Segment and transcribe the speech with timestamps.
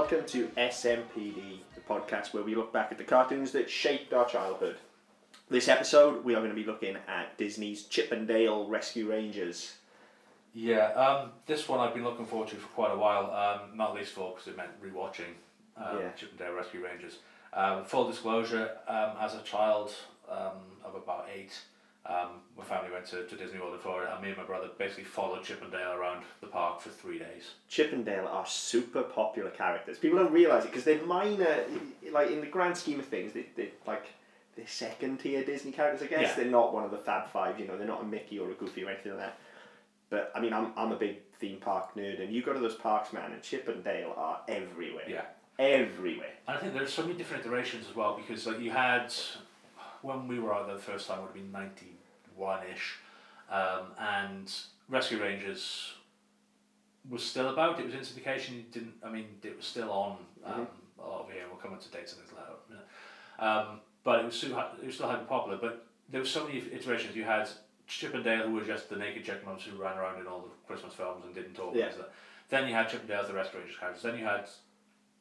[0.00, 4.24] welcome to SMPD, the podcast where we look back at the cartoons that shaped our
[4.24, 4.76] childhood.
[5.50, 9.74] This episode, we are going to be looking at Disney's Chip and Dale Rescue Rangers.
[10.54, 13.94] Yeah, um, this one I've been looking forward to for quite a while, um, not
[13.94, 15.34] least for because it meant rewatching
[15.76, 16.12] um, Yeah.
[16.16, 17.18] Chip and Dale Rescue Rangers.
[17.52, 19.92] Um, full disclosure, um, as a child
[20.30, 21.52] um, of about eight,
[22.10, 24.68] um, my family went to, to Disney World in Florida and me and my brother
[24.76, 27.52] basically followed Chip and Dale around the park for three days.
[27.68, 29.98] Chip and Dale are super popular characters.
[29.98, 31.64] People don't realise it because they're minor,
[32.10, 34.06] like in the grand scheme of things, they, they're like
[34.56, 36.22] they're second tier Disney characters, I guess.
[36.22, 36.34] Yeah.
[36.34, 38.54] They're not one of the Fab Five, you know, they're not a Mickey or a
[38.54, 39.38] Goofy or anything like that.
[40.08, 42.74] But I mean, I'm, I'm a big theme park nerd, and you go to those
[42.74, 45.04] parks, man, and Chip and Dale are everywhere.
[45.08, 45.22] Yeah.
[45.60, 46.32] Everywhere.
[46.48, 49.14] And I think there's so many different iterations as well because like you had
[50.02, 51.92] when we were out there the first time would have been ninety
[52.40, 52.96] one ish,
[53.50, 54.52] um, and
[54.88, 55.94] Rescue Rangers
[57.08, 57.78] was still about.
[57.78, 58.58] It was in syndication.
[58.60, 58.94] It didn't.
[59.04, 60.66] I mean, it was still on um,
[60.98, 61.42] a lot of here.
[61.48, 62.82] We'll come into dates on this later.
[63.38, 65.58] Um, but it was still it was still highly popular.
[65.60, 67.14] But there were so many iterations.
[67.14, 67.48] You had
[67.86, 70.50] Chip and Dale, who were just the naked chipmunks who ran around in all the
[70.66, 71.74] Christmas films and didn't talk.
[71.74, 71.90] Yeah.
[72.48, 74.02] Then you had Chip and Dale as the Rescue Rangers characters.
[74.02, 74.48] Then you had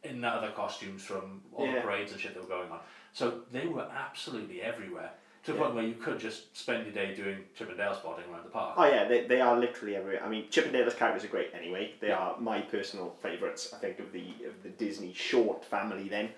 [0.04, 1.76] in that other costumes from all Yeah.
[1.76, 2.80] the parades and shit that were going on.
[3.14, 5.12] So they were absolutely everywhere.
[5.46, 5.64] To the Yeah.
[5.64, 8.50] point where you could just spend your day doing Chip and Dale spotting around the
[8.50, 8.74] park.
[8.78, 10.22] Oh yeah, they, they are literally everywhere.
[10.24, 11.94] I mean, Chip and Dale's characters are great anyway.
[12.02, 12.18] They Yeah.
[12.18, 13.74] are my personal favourites.
[13.74, 16.10] I think of the of the Disney short family.
[16.10, 16.30] Then,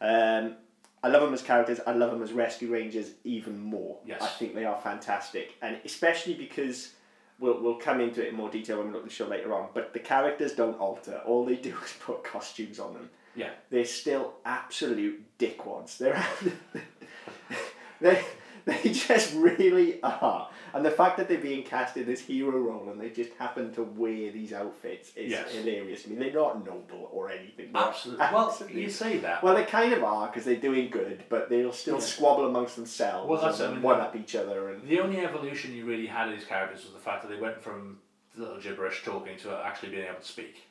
[0.00, 0.56] um,
[1.04, 1.78] I love them as characters.
[1.86, 3.98] I love them as Rescue Rangers even more.
[4.04, 4.20] Yes.
[4.22, 6.94] I think they are fantastic, and especially because
[7.38, 9.54] we'll we'll come into it in more detail when we look at the show later
[9.54, 9.68] on.
[9.72, 11.22] But the characters don't alter.
[11.24, 13.08] All they do is put costumes on them.
[13.36, 13.50] Yeah.
[13.70, 15.96] They're still absolute dickwads.
[15.98, 16.20] They're
[18.00, 18.24] they
[18.82, 20.50] they just really are.
[20.74, 23.72] And the fact that they're being cast in this hero role and they just happen
[23.72, 25.50] to wear these outfits is Yes.
[25.52, 26.02] hilarious.
[26.04, 27.72] I mean, they're not noble or anything.
[27.72, 28.26] They're Absolutely.
[28.30, 29.42] Well, you say that.
[29.42, 32.00] well, they kind of are because they're doing good, but they'll still Yeah.
[32.00, 34.68] squabble amongst themselves Well, that's and I mean, one up each other.
[34.70, 37.40] And the only evolution you really had of these characters was the fact that they
[37.40, 38.00] went from
[38.36, 40.64] little gibberish talking to actually being able to speak.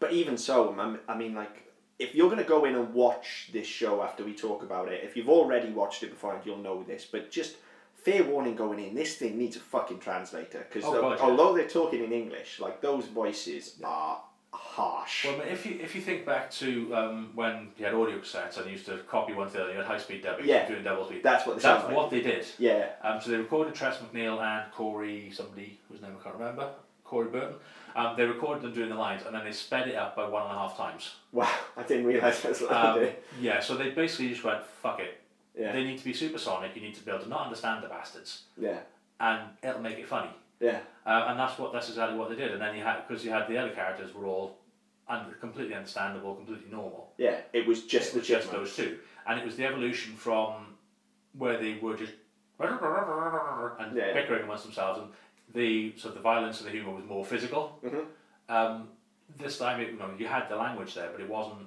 [0.00, 0.74] But even so,
[1.08, 1.63] I mean, like,
[1.98, 5.04] if you're going to go in and watch this show after we talk about it,
[5.04, 7.04] if you've already watched it before, you'll know this.
[7.10, 7.56] But just
[7.94, 12.02] fair warning going in, this thing needs a fucking translator because Oh, although they're talking
[12.04, 14.20] in English, like those voices are
[14.52, 15.24] harsh.
[15.26, 18.66] Well, if you if you think back to um, when you had audio cassettes and
[18.66, 20.68] you used to copy one to the other, you had high speed dubbing, Yeah.
[20.68, 21.22] doing double speed.
[21.24, 21.96] That's what they That's sound like.
[21.96, 22.46] what they did.
[22.58, 26.70] yeah, Um, so they recorded Tress MacNeille and Corey, somebody whose name I can't remember,
[27.04, 27.54] Corey Burton.
[27.96, 30.42] Um, they recorded them doing the lines and then they sped it up by one
[30.42, 31.14] and a half times.
[31.32, 33.16] wow, I didn't realise that's what Um, they did.
[33.40, 35.20] yeah, so they basically just went, fuck it.
[35.56, 37.88] Yeah, They need to be supersonic, you need to be able to not understand the
[37.88, 38.78] bastards, yeah,
[39.20, 40.30] and it'll make it funny.
[40.58, 42.50] yeah, Uh, and that's what that's exactly what they did.
[42.50, 44.58] And then you had, because you had the other characters were all
[45.08, 47.12] un- completely understandable, completely normal.
[47.18, 47.36] yeah.
[47.52, 48.98] It was just it the was just those two.
[49.28, 50.74] And it was the evolution from
[51.38, 52.12] where they were just
[52.58, 54.12] and Yeah.
[54.12, 55.08] bickering amongst themselves, and
[55.54, 57.78] the so the violence and the humour was more physical.
[57.84, 58.06] Mhm.
[58.48, 58.88] Um,
[59.38, 61.66] this time, it, you know, you had the language there, but it wasn't.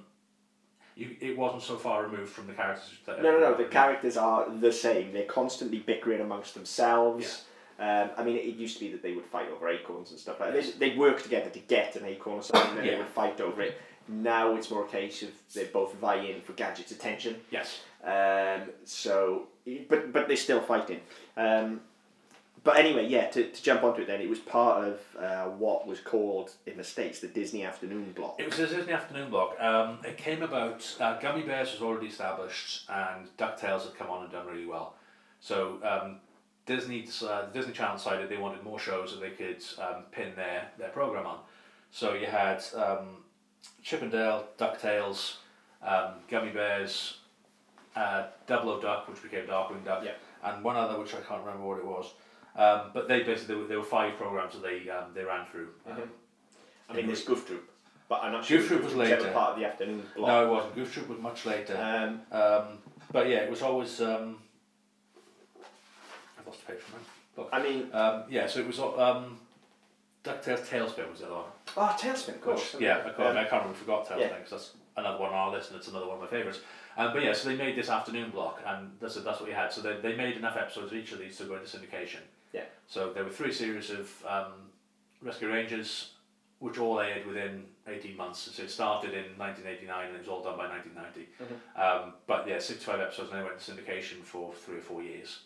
[0.94, 2.98] You, it wasn't so far removed from the characters.
[3.06, 3.54] That No, no, no.
[3.54, 5.12] The characters are the same.
[5.12, 7.44] They're constantly bickering amongst themselves.
[7.78, 10.40] Um, I mean, it used to be that they would fight over acorns and stuff
[10.40, 10.54] like.
[10.54, 10.72] Yes.
[10.72, 12.92] They'd, they'd work together to get an acorn or something, and then Yeah.
[12.94, 13.80] they would fight over it.
[14.08, 17.36] Now it's more a case of they're both vying for Gadget's attention.
[17.50, 17.80] Yes.
[18.02, 19.48] Um, so,
[19.88, 21.00] but but they're still fighting.
[21.36, 21.82] Um,
[22.64, 23.28] but anyway, yeah.
[23.30, 26.76] To, to jump onto it, then it was part of uh, what was called in
[26.76, 28.36] the states the Disney Afternoon Block.
[28.38, 29.56] It was a Disney afternoon block.
[29.60, 30.84] Um, it came about.
[31.00, 34.94] Uh, Gummi Bears was already established, and Ducktales had come on and done really well.
[35.40, 36.16] So um,
[36.66, 40.32] Disney, uh, the Disney Channel decided they wanted more shows that they could um, pin
[40.36, 41.38] their their program on.
[41.90, 43.24] So you had um,
[43.82, 45.36] Chip and Dale, Ducktales,
[45.82, 47.18] um, Gummi Bears,
[47.96, 50.12] uh, Double O Duck, which became Darkwing Duck, Yeah.
[50.44, 52.12] and one other which I can't remember what it was.
[52.58, 55.46] Um, but they basically there were, there were five programs that they um, they ran
[55.46, 55.68] through.
[55.90, 56.02] Um,
[56.90, 57.70] I mean, there's Goof Troop,
[58.08, 58.56] but I'm not sure.
[58.58, 59.32] Goof if Troop it was ever later.
[59.32, 60.28] part of the afternoon block.
[60.28, 60.74] No, it wasn't.
[60.74, 61.76] Goof Troop was much later.
[61.76, 62.64] Um, Um,
[63.12, 64.00] but yeah, it was always.
[64.00, 64.38] Um,
[66.38, 67.48] I've lost the page from it.
[67.52, 68.80] I mean, Um, yeah, so it was.
[68.80, 69.38] Um,
[70.24, 71.44] DuckTales TaleSpin was the other one.
[71.76, 72.74] oh, TaleSpin, of course.
[72.80, 73.74] Yeah, I can't, Um, I can't remember.
[73.78, 74.28] Forgot TaleSpin yeah.
[74.36, 76.60] because that's another one on our list, and it's another one of my favourites.
[76.96, 79.72] Um, but yeah, so they made this afternoon block, and that's that's what we had.
[79.72, 82.18] So they, they made enough episodes of each of these to go into syndication.
[82.52, 82.64] Yeah.
[82.86, 84.52] So there were three series of um,
[85.22, 86.12] Rescue Rangers,
[86.58, 88.50] which all aired within 18 months.
[88.52, 91.28] So it started in 1989 and it was all done by 1990.
[91.76, 95.40] Um, but yeah, 65 episodes and they went to syndication for three or four years.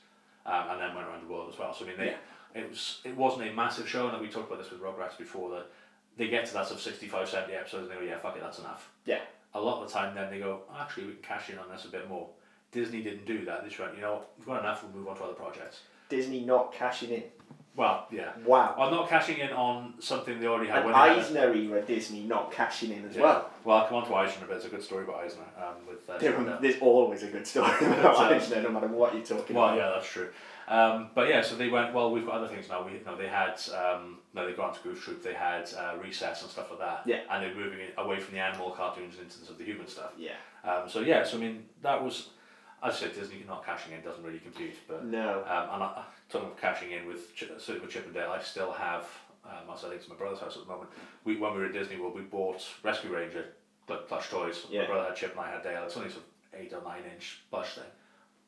[0.44, 1.72] Um, and then went around the world as well.
[1.72, 2.08] So I mean, they,
[2.54, 5.50] it was it wasn't a massive show, and we talked about this with Rugrats before
[5.50, 5.66] that
[6.16, 8.42] they get to that sort of 65, 70 episodes and they go, yeah, fuck it,
[8.42, 8.90] that's enough.
[9.06, 9.20] Yeah.
[9.54, 11.84] A lot of the time, then they go, actually, we can cash in on this
[11.84, 12.28] a bit more.
[12.70, 13.62] Disney didn't do that.
[13.62, 15.80] They just went, you know, we've got enough, we'll move on to other projects.
[16.16, 17.22] Disney not cashing in.
[17.74, 18.32] Well, yeah.
[18.44, 18.74] Wow.
[18.78, 20.78] I'm not cashing in on something they already had.
[20.82, 23.22] And when they had a- Eisner era Disney not cashing in as Yeah.
[23.22, 23.50] well.
[23.64, 26.08] Well, I'll come on to Eisner, but it's a good story about Eisner um, with
[26.10, 26.58] uh, There-.
[26.60, 29.76] There's always a good story about uh, Eisner, no matter what you're talking Well, about.
[29.78, 30.28] Well, yeah, that's true.
[30.68, 31.94] Um, but yeah, so they went.
[31.94, 32.84] Well, we've got other things now.
[32.84, 33.58] We, you know, they had.
[33.74, 35.22] Um, no, they got into Goof Troop.
[35.22, 37.02] They had uh, Recess and stuff like that.
[37.06, 37.20] Yeah.
[37.30, 40.12] And they're moving away from the animal cartoons and into the human stuff.
[40.18, 40.32] Yeah.
[40.64, 42.28] Um, so yeah, so I mean, that was.
[42.82, 45.40] As I said, Disney not cashing in doesn't really compute, but No.
[45.46, 48.72] um, and I, talking of cashing in with Ch- with Chip and Dale, I still
[48.72, 49.06] have.
[49.44, 50.90] Um, I think it's my brother's house at the moment.
[51.24, 53.46] We when we were at Disney World, we bought Rescue Ranger
[53.88, 54.66] like plush toys.
[54.70, 54.82] Yeah.
[54.82, 55.84] My brother had Chip and I had Dale.
[55.84, 57.90] It's only sort of eight or nine inch plush thing,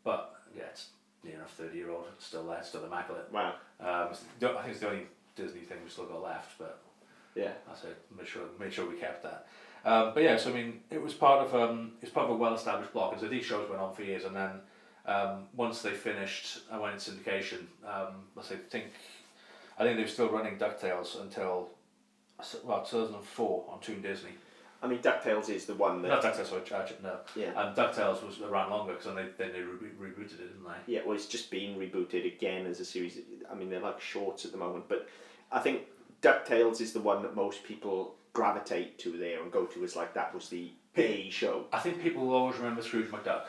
[0.04, 0.88] but yeah, it's
[1.24, 2.04] near enough thirty year old.
[2.16, 3.30] It's still there, still immaculate.
[3.32, 3.54] Wow.
[3.80, 5.06] Um, I think it's the only
[5.36, 6.80] Disney thing we still got left, but
[7.34, 7.52] Yeah.
[7.70, 9.46] I said made sure made sure we kept that.
[9.84, 12.36] Um, but yeah, so I mean, it was part of um, it's part of a
[12.36, 14.50] well established block, and so these shows went on for years, and then
[15.06, 17.66] um, once they finished, I went in syndication.
[17.86, 18.86] Um, I say, think
[19.78, 21.68] I think they were still running Ducktales until
[22.64, 24.30] well 2004 on Toon Disney.
[24.82, 26.08] I mean, DuckTales is the one that.
[26.08, 27.18] Not Ducktales, sorry, Ch- no.
[27.34, 27.52] Yeah.
[27.56, 30.94] And Ducktales was around longer because then they then they re- rebooted it, didn't they?
[30.94, 33.18] Yeah, well, it's just been rebooted again as a series.
[33.50, 35.08] I mean, they're like shorts at the moment, but
[35.50, 35.82] I think
[36.24, 40.14] DuckTales is the one that most people gravitate to there and go to as like
[40.14, 41.66] that was the A show.
[41.72, 43.42] I think people will always remember Scrooge McDuck.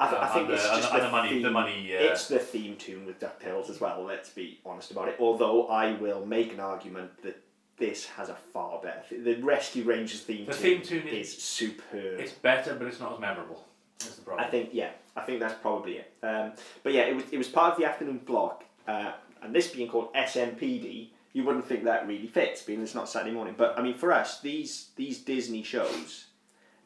[0.00, 1.42] I, th- I Uh, think and it's the- just the- the, and the money- theme.
[1.42, 5.08] the money, uh, It's the theme tune with DuckTales as well, let's be honest about
[5.08, 5.16] it.
[5.20, 7.40] Although I will make an argument that
[7.76, 9.02] this has a far better.
[9.08, 12.18] Th- the Rescue Rangers theme The tune, theme tune is, is- superb.
[12.18, 13.64] It's better, but it's not as memorable.
[13.98, 14.46] That's the problem.
[14.46, 16.12] I think yeah, I think that's probably it.
[16.22, 16.52] Um,
[16.82, 19.88] but yeah, it was it was part of the afternoon block, uh, and this being
[19.90, 23.54] called SMPD, you wouldn't think that really fits, being it's not Saturday morning.
[23.56, 26.26] But I mean, for us, these these Disney shows,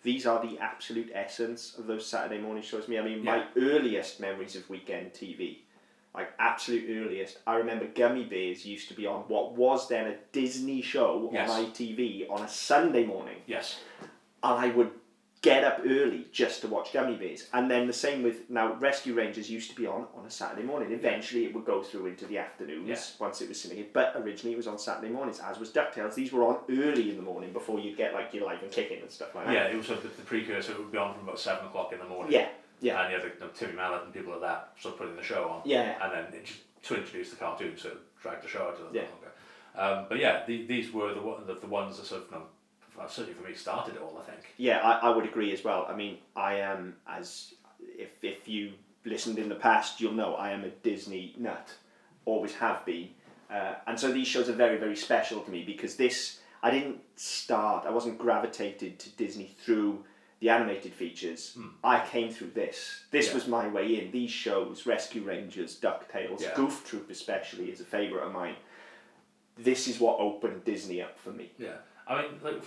[0.03, 2.89] these are the absolute essence of those Saturday morning shows.
[2.89, 5.59] Me, I mean, my earliest memories of weekend TV,
[6.15, 10.17] like absolute earliest, I remember Gummi Bears used to be on what was then a
[10.33, 11.51] Disney show Yes.
[11.51, 13.79] on ITV on a Sunday morning Yes.
[14.01, 14.13] and
[14.43, 14.91] I would
[15.45, 17.47] get up early just to watch Gummi Bears.
[17.53, 20.63] And then the same with now Rescue Rangers used to be on on a Saturday
[20.63, 20.93] morning.
[20.93, 23.01] Eventually, it would go through into the afternoons Yeah.
[23.25, 23.93] once it was syndicated.
[23.93, 26.15] But originally, it was on Saturday mornings, as was Ducktales.
[26.15, 29.01] These were on early in the morning before you get like your live and kicking
[29.03, 29.53] and stuff like that.
[29.55, 30.73] Yeah, it was sort of the, the precursor.
[30.73, 32.33] It would be on from about seven o'clock in the morning.
[32.33, 32.49] yeah,
[32.81, 35.17] yeah, And you had the, the Timmy Mallett and people like that sort of putting
[35.17, 35.63] the show on.
[35.65, 36.03] yeah.
[36.03, 38.83] And then it just to introduce the cartoon, so it dragged the show out a
[38.85, 39.03] little Yeah.
[39.13, 39.31] longer.
[39.77, 42.45] Um, but yeah, the, these were the, the the ones that sort of, you know,
[43.09, 44.21] certainly for me started it all.
[44.23, 44.45] I think.
[44.57, 45.87] Yeah, I, I would agree as well.
[45.89, 48.73] I mean, I am as if if you
[49.05, 51.69] listened in the past, you'll know I am a Disney nut,
[52.25, 53.09] always have been,
[53.51, 57.01] uh, and so these shows are very very special to me because this I didn't
[57.17, 57.85] start.
[57.87, 60.05] I wasn't gravitated to Disney through
[60.41, 61.57] the animated features.
[61.83, 63.05] I came through this.
[63.11, 63.31] This Hmm.
[63.31, 63.35] Yeah.
[63.35, 64.11] was my way in.
[64.11, 66.55] These shows, Rescue Rangers, Ducktales, Yeah.
[66.55, 68.57] Goof Troop especially is a favourite of mine.
[69.57, 71.53] This is what opened Disney up for me.
[71.59, 72.63] Yeah, I mean, like,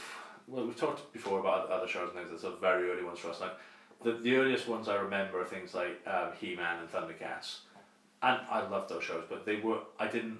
[0.47, 2.29] well, we've talked before about other shows and things.
[2.29, 3.39] That's sort of very early ones for us.
[3.41, 3.53] Like,
[4.03, 7.59] the the earliest ones I remember are things like um, He Man and Thundercats,
[8.21, 9.23] and I loved those shows.
[9.29, 10.39] But they were, I didn't,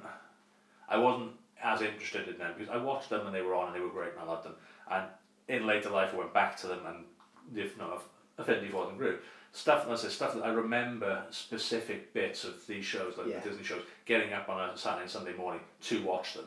[0.88, 1.32] I wasn't
[1.63, 3.89] as interested in them because I watched them and they were on and they were
[3.89, 4.54] great and I loved them.
[4.92, 5.06] And
[5.48, 8.00] in later life, I went back to them and, if no,
[8.38, 9.18] affinity for them grew.
[9.54, 13.39] Stuff, say, stuff that I remember specific bits of these shows, like Yeah.
[13.39, 16.46] the Disney shows, getting up on a Saturday and Sunday morning to watch them.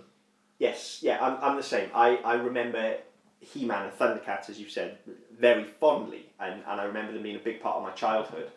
[0.61, 1.89] Yes, yeah, I'm, I'm the same.
[1.95, 2.99] I, I remember
[3.41, 4.99] He Man and Thundercats, as you said,
[5.37, 8.51] very fondly, and, and I remember them being a big part of my childhood.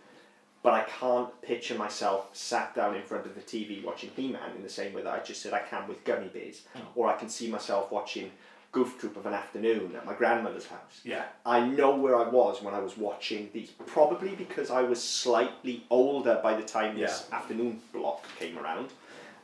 [0.61, 4.51] But I can't picture myself sat down in front of the TV watching He Man
[4.55, 6.61] in the same way that I just said I can with Gummi Bears,
[6.95, 8.31] or I can see myself watching
[8.73, 11.01] Goof Troop of an afternoon at my grandmother's house.
[11.05, 11.23] Yeah.
[11.45, 15.85] I know where I was when I was watching these, probably because I was slightly
[15.89, 18.89] older by the time this afternoon block came around,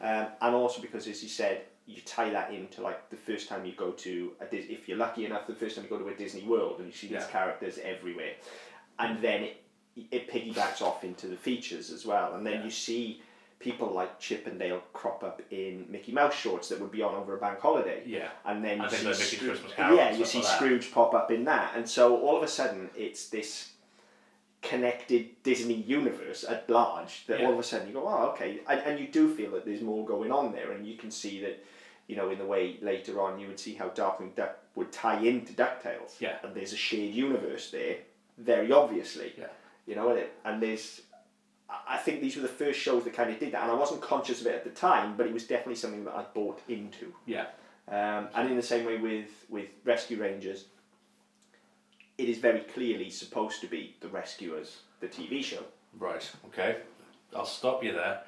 [0.02, 3.66] um, and also because, as you said, you tie that into like the first time
[3.66, 6.08] you go to a Dis- if you're lucky enough, the first time you go to
[6.08, 7.28] a Disney World and you see these Yeah.
[7.38, 8.34] characters everywhere,
[9.00, 9.56] and then it
[10.12, 12.64] it piggybacks off into the features as well, and then Yeah.
[12.66, 13.22] you see
[13.60, 17.14] people like Chip and Dale crop up in Mickey Mouse shorts that would be on
[17.16, 18.02] over a bank holiday.
[18.06, 18.30] Yeah.
[18.46, 20.48] And then you And see like Mickey's Scroo- Christmas Carol yeah, you see like.
[20.48, 23.74] Scrooge pop up in that, and so all of a sudden it's this
[24.62, 27.48] connected Disney universe at large that Yeah.
[27.48, 29.82] all of a sudden you go, oh, okay, and, and you do feel that there's
[29.82, 31.64] more going on there, and you can see that
[32.10, 35.20] you know, in the way later on you would see how Darkwing Duck would tie
[35.20, 36.20] into DuckTales.
[36.20, 36.38] Yeah.
[36.44, 37.98] And there's a shared universe there,
[38.40, 39.32] very obviously.
[39.38, 39.46] Yeah.
[39.86, 41.02] You know, and, it, and there's,
[41.70, 43.76] I- I think these were the first shows that kind of did that, and I
[43.76, 46.60] wasn't conscious of it at the time, but it was definitely something that I bought
[46.68, 47.14] into.
[47.28, 47.46] Yeah.
[47.88, 50.66] Um, and in the same way with, with Rescue Rangers,
[52.18, 55.64] it is very clearly supposed to be the Rescuers, the TV show.
[56.00, 56.28] Right.
[56.48, 56.78] Okay.
[57.36, 58.22] I'll stop you there.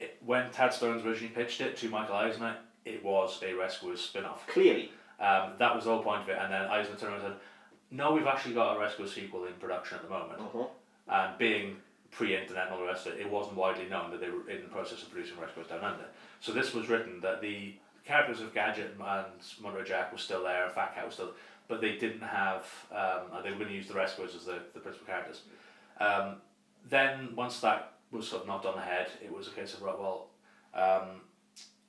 [0.00, 4.46] It, when Tad Stones originally pitched it to Michael Eisner, it was a Rescuers spin-off.
[4.46, 4.90] Clearly.
[5.20, 6.38] Um, that was the whole point of it.
[6.40, 7.40] And then Eisner turned around and said,
[7.90, 10.66] "No, we've actually got a Rescuers sequel in production at the moment." Uh-huh.
[11.08, 11.76] And being
[12.10, 14.62] pre-internet and all the rest of it, it wasn't widely known that they were in
[14.62, 16.04] the process of producing Rescuers Down Under.
[16.40, 17.74] So this was written that the
[18.04, 21.30] characters of Gadget and Monterey Jack were still there, and Fat Cat was still,
[21.68, 22.66] but they didn't have.
[22.90, 25.42] Um, they were going to use the Rescuers as the, the principal characters.
[26.00, 26.36] Um,
[26.88, 29.82] then once that was sort of knocked on the head, it was a case of
[29.82, 30.26] right, well,
[30.74, 31.22] um,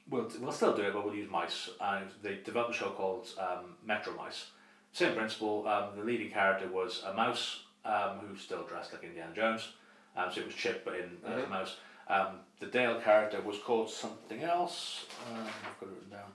[0.10, 1.70] we'll we'll still do it, but we'll use mice.
[1.80, 4.48] And they developed a show called um, Metro Mice.
[4.92, 5.68] Same principle.
[5.68, 9.74] Um, the leading character was a mouse um, who still dressed like Indiana Jones.
[10.16, 11.78] Um, so it was Chip, but in uh, as a mouse.
[12.08, 15.06] Um, the Dale character was called something else.
[15.32, 16.32] Um, I've got it written down.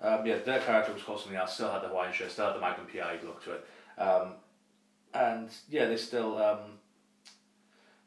[0.00, 1.54] Um, yeah, the Dale character was called something else.
[1.54, 2.30] Still had the Hawaiian shirt.
[2.30, 3.66] Still had the Magnum PI look to it.
[3.98, 4.34] Um,
[5.14, 6.78] and yeah, they still um,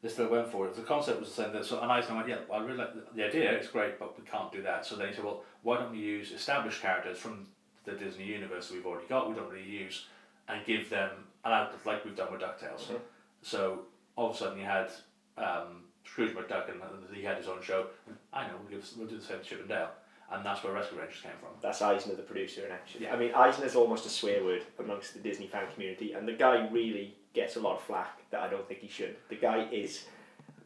[0.01, 0.75] they still went for it.
[0.75, 1.63] The concept was the same.
[1.63, 3.51] So and Eisner went, yeah, well, I really like the, the idea.
[3.51, 4.86] It's great, but we can't do that.
[4.86, 7.48] So then he said, well, why don't we use established characters from
[7.86, 9.29] the Disney universe that we've already got?
[9.29, 10.08] We don't really use,
[10.48, 11.10] and give them
[11.46, 12.88] an outlet like we've done with Ducktales.
[12.88, 13.00] Mhm.
[13.41, 13.82] So
[14.15, 14.89] all of a sudden you had
[15.38, 16.82] um, Scrooge McDuck, and
[17.13, 17.88] he had his own show.
[18.34, 19.89] I know we'll, give, we'll do the same with Chip and Dale,
[20.32, 21.50] and that's where Rescue Rangers came from.
[21.62, 23.01] That's Eisner, the producer, in action.
[23.03, 23.13] Yeah.
[23.13, 26.68] I mean, Eisner's almost a swear word amongst the Disney fan community, and the guy
[26.70, 29.15] really gets a lot of flack that I don't think he should.
[29.29, 30.05] The guy is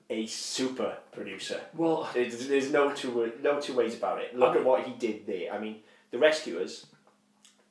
[0.09, 1.61] a super producer.
[1.75, 4.37] Well, There's, there's no two no two ways about it.
[4.37, 5.53] Look at what he did there.
[5.53, 5.77] I mean,
[6.11, 6.87] the Rescuers.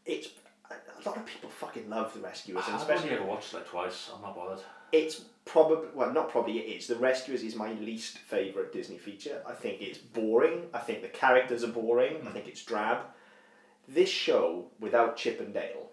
[0.04, 0.28] It's
[0.70, 4.10] a lot of people fucking love the Rescuers, I've especially only ever watched like twice.
[4.14, 4.64] I'm not bothered.
[4.90, 9.42] it's probably well not probably it is the rescuers is my least favorite disney feature
[9.46, 12.32] i think it's boring i think the characters are boring i hmm.
[12.32, 12.98] think it's drab
[13.88, 15.90] this show without chip and dale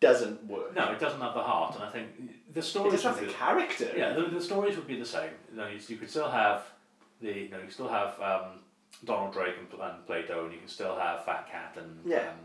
[0.00, 2.08] doesn't work No, it doesn't have the heart, and I think
[2.52, 2.92] the it stories.
[3.02, 5.30] doesn't have the character Yeah, the, the stories would be the same.
[5.50, 6.62] You, know, you, you could still have
[7.20, 8.60] the, you know, you still have um,
[9.04, 12.30] Donald Drake and, and Plato, and you can still have Fat Cat and Yeah.
[12.30, 12.36] um,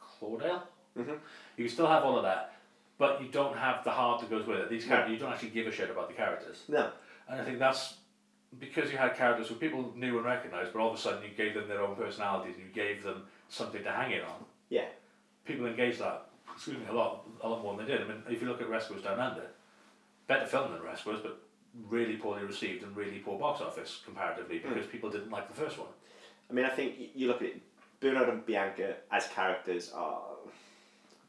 [0.00, 0.62] Claudel.
[0.96, 1.18] Mhm.
[1.56, 2.54] You can still have all of that,
[2.98, 4.70] but you don't have the heart that goes with it.
[4.70, 6.90] These characters, you don't actually give a shit about the characters, no
[7.28, 7.96] and I think that's
[8.60, 11.30] because you had characters who people knew and recognised, but all of a sudden you
[11.36, 14.44] gave them their own personalities and you gave them something to hang it on.
[14.70, 14.86] yeah
[15.44, 18.00] People engaged that, excuse me, a lot, a lot more than they did.
[18.02, 19.46] I mean, if you look at Rescuers Down Under,
[20.26, 21.40] better film than Rescuers, but
[21.88, 25.78] really poorly received and really poor box office comparatively because people didn't like the first
[25.78, 25.88] one.
[26.48, 27.60] i mean i think you look at it
[28.00, 30.22] bernard and bianca as characters are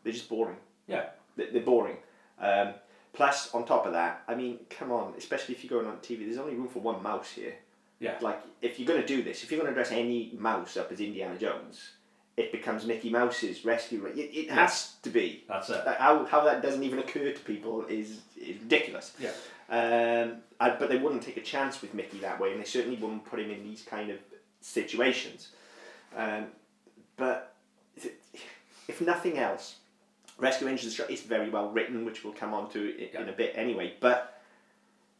[0.03, 0.55] they're just boring
[0.88, 1.10] Yeah.
[1.36, 1.98] They- they're boring
[2.39, 2.75] um,
[3.12, 6.19] plus on top of that i mean come on especially if you're going on tv
[6.25, 7.55] there's only room for one mouse here
[8.00, 8.17] Yeah.
[8.22, 10.89] like if you're going to do this, if you're going to dress any mouse up
[10.93, 11.91] as Indiana Jones,
[12.38, 14.06] it becomes Mickey Mouse's rescue.
[14.06, 15.44] It, it has to be.
[15.48, 15.84] That's it.
[15.98, 19.13] How, how that doesn't even occur to people is, is ridiculous.
[19.20, 19.32] Yeah.
[19.70, 22.98] Um, I, but they wouldn't take a chance with Mickey that way, and they certainly
[22.98, 24.20] wouldn't put him in these kind of
[24.62, 25.50] situations.
[26.15, 26.46] Um,
[27.17, 27.56] but
[28.88, 29.77] if nothing else,
[30.38, 33.53] Rescue Rangers is very well written, which we'll come on to in, in a bit
[33.56, 33.96] anyway.
[34.00, 34.39] But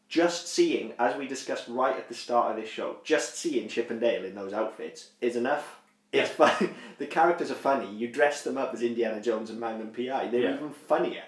[0.08, 3.90] just seeing, as we discussed right at the start of this show, just seeing Chip
[3.90, 5.80] and Dale in those outfits is enough.
[6.12, 6.74] It's fun.
[6.98, 7.90] the characters are funny.
[7.94, 10.28] You dress them up as Indiana Jones and Magnum PI.
[10.28, 10.54] They're Yeah.
[10.54, 11.22] even funnier.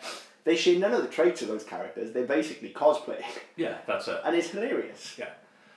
[0.44, 2.12] They share none of the traits of those characters.
[2.12, 3.22] They're basically cosplay,
[3.56, 4.20] Yeah, that's it.
[4.24, 5.16] and it's hilarious.
[5.18, 5.28] Yeah.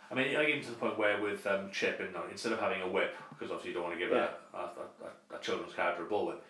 [0.10, 2.82] I mean, like even to the point where with um, Chip, and, instead of having
[2.82, 6.04] a whip, because obviously you don't want to give a, a, a, a children's character
[6.04, 6.44] a bull whip,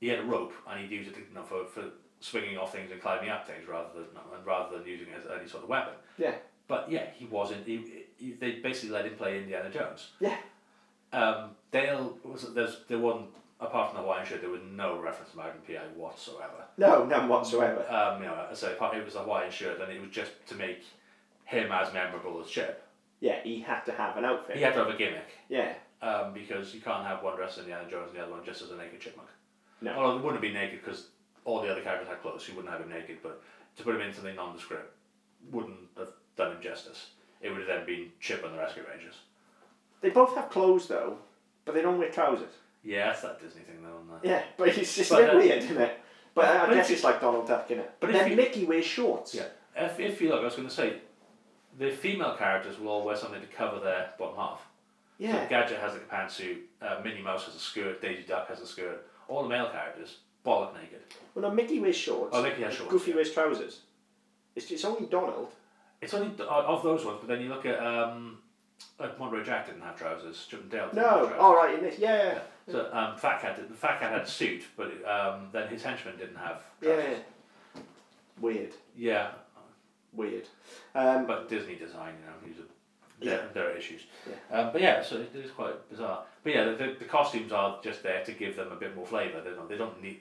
[0.00, 1.84] he had a rope and he'd use it you know, for, for
[2.20, 4.06] swinging off things and climbing up things rather than
[4.44, 5.94] rather than using it as any sort of weapon.
[6.18, 6.34] Yeah,
[6.68, 7.64] But yeah, he wasn't.
[7.66, 10.10] He, he, they basically let him play Indiana Jones.
[10.20, 10.36] yeah.
[11.14, 13.26] Um, Dale was there's there wasn't
[13.60, 16.64] apart from the Hawaiian shirt there was no reference to Magnum PI whatsoever.
[16.76, 17.86] No, none whatsoever.
[17.88, 20.82] Um, you know, so it was a Hawaiian shirt and it was just to make
[21.44, 22.86] him as memorable as Chip.
[23.20, 24.56] Yeah, he had to have an outfit.
[24.56, 27.64] He had to have a gimmick Yeah, um, because you can't have one dressed as
[27.64, 29.28] Indiana Jones and the other one just as a naked chipmunk.
[29.80, 29.92] No.
[29.92, 31.08] Although it wouldn't be naked because
[31.44, 33.18] all the other characters had clothes, you wouldn't have him naked.
[33.22, 33.40] But
[33.76, 34.94] to put him in something nondescript
[35.50, 37.10] wouldn't have done him justice.
[37.40, 39.14] It would have then been Chip and the Rescue Rangers.
[40.04, 41.18] They both have clothes though,
[41.64, 42.52] but they don't wear trousers.
[42.84, 44.28] Yeah, that's that Disney thing though, isn't it?
[44.28, 46.00] Yeah, but it's just But, a bit uh, weird, isn't it?
[46.34, 47.78] But I, I but guess it's like Donald Duck, innit?
[47.98, 49.34] but But if then you- Mickey wears shorts.
[49.34, 49.44] Yeah.
[49.76, 50.98] If, if you look, I was going to say,
[51.78, 54.60] the female characters will all wear something to cover their bottom half.
[55.18, 55.42] Yeah.
[55.44, 58.60] So Gadget has like a pantsuit, uh, Minnie Mouse has a skirt, Daisy Duck has
[58.60, 59.06] a skirt.
[59.28, 61.00] All the male characters bollock naked.
[61.34, 62.30] Well, no, Mickey wears shorts.
[62.36, 63.16] Oh, Mickey has shorts, Goofy yeah.
[63.16, 63.80] wears trousers.
[64.54, 65.48] It's, it's only Donald.
[66.02, 68.38] It's only of those ones, but then you look at um,
[68.98, 71.38] like Monterey Jack didn't have trousers, and Dale didn't have No, trousers.
[71.40, 72.38] all right, in this, yeah, yeah.
[72.72, 75.82] So um, Fat Cat, did, the Fat Cat had a suit, but um, then his
[75.82, 77.18] henchmen didn't have Yeah, trousers.
[78.40, 79.30] weird, Yeah,
[80.12, 80.46] weird.
[80.94, 82.68] Um, but Disney design, you know, these are
[83.20, 83.36] Yeah.
[83.36, 84.02] there, there are issues.
[84.50, 86.24] Um, but yeah, so it is quite bizarre.
[86.42, 89.06] But yeah, the, the, the costumes are just there to give them a bit more
[89.06, 89.40] flavour.
[89.40, 90.20] They don't, they don't need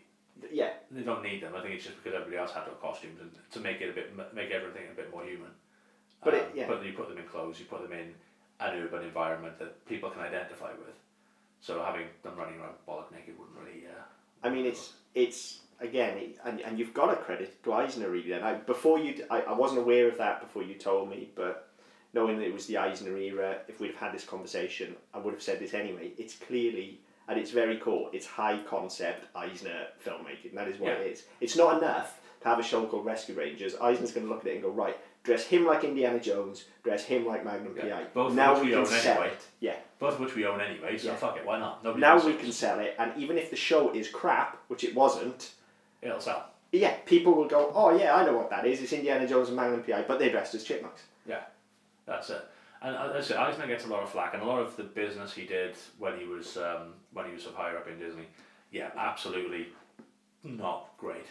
[0.51, 1.53] yeah, they don't need them.
[1.55, 3.93] I think it's just because everybody else had their costumes and to make it a
[3.93, 5.51] bit make everything a bit more human.
[6.23, 6.67] But um, it- yeah.
[6.67, 8.13] But you put them in clothes, you put them in
[8.59, 10.95] an urban environment that people can identify with.
[11.61, 13.85] So having them running around bollock naked wouldn't really.
[13.87, 14.03] Uh,
[14.45, 18.29] I mean, it's it's again, it, and, and you've got to credit to Eisner really.
[18.29, 21.69] Then I before you, I, I wasn't aware of that before you told me, but
[22.13, 25.33] knowing that it was the Eisner era, if we'd have had this conversation, I would
[25.33, 26.11] have said this anyway.
[26.17, 30.53] It's clearly at its very core, it's high concept Eisner filmmaking.
[30.53, 31.23] That is what it is.
[31.39, 33.75] It's not enough to have a show called Rescue Rangers.
[33.81, 34.97] Eisner's going to look at it and go right.
[35.23, 36.65] Dress him like Indiana Jones.
[36.83, 38.03] Dress him like Magnum Yeah, PI.
[38.13, 39.27] both of now which we we can own sell anyway.
[39.33, 39.45] it.
[39.61, 39.75] Yeah.
[39.99, 41.15] both of which we own anyway, so Yeah.
[41.15, 41.81] fuck it, why not?
[41.83, 44.93] Nobody Now we can sell it, and even if the show is crap, which it
[44.93, 45.51] wasn't,
[46.01, 46.49] It'll sell.
[46.73, 48.81] yeah, people will go, oh yeah, I know what that is.
[48.81, 51.03] It's Indiana Jones and Magnum PI, but they're dressed as chipmunks.
[51.25, 51.43] Yeah,
[52.05, 52.43] that's it.
[52.81, 54.83] And uh, I said, Eisner gets a lot of flack, and a lot of the
[54.83, 58.25] business he did when he was um, when he was of higher up in Disney,
[58.71, 59.67] yeah, absolutely
[60.43, 61.25] not great.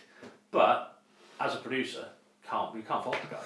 [0.51, 0.99] But
[1.39, 2.09] as a producer,
[2.49, 3.43] can't you can't fault the guy.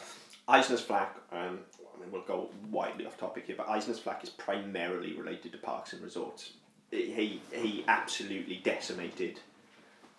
[0.49, 1.61] Eisner's flack, um,
[1.97, 5.59] I mean, we'll go widely off topic here, but Eisner's flack is primarily related to
[5.59, 6.53] parks and resorts.
[6.91, 9.41] He he absolutely decimated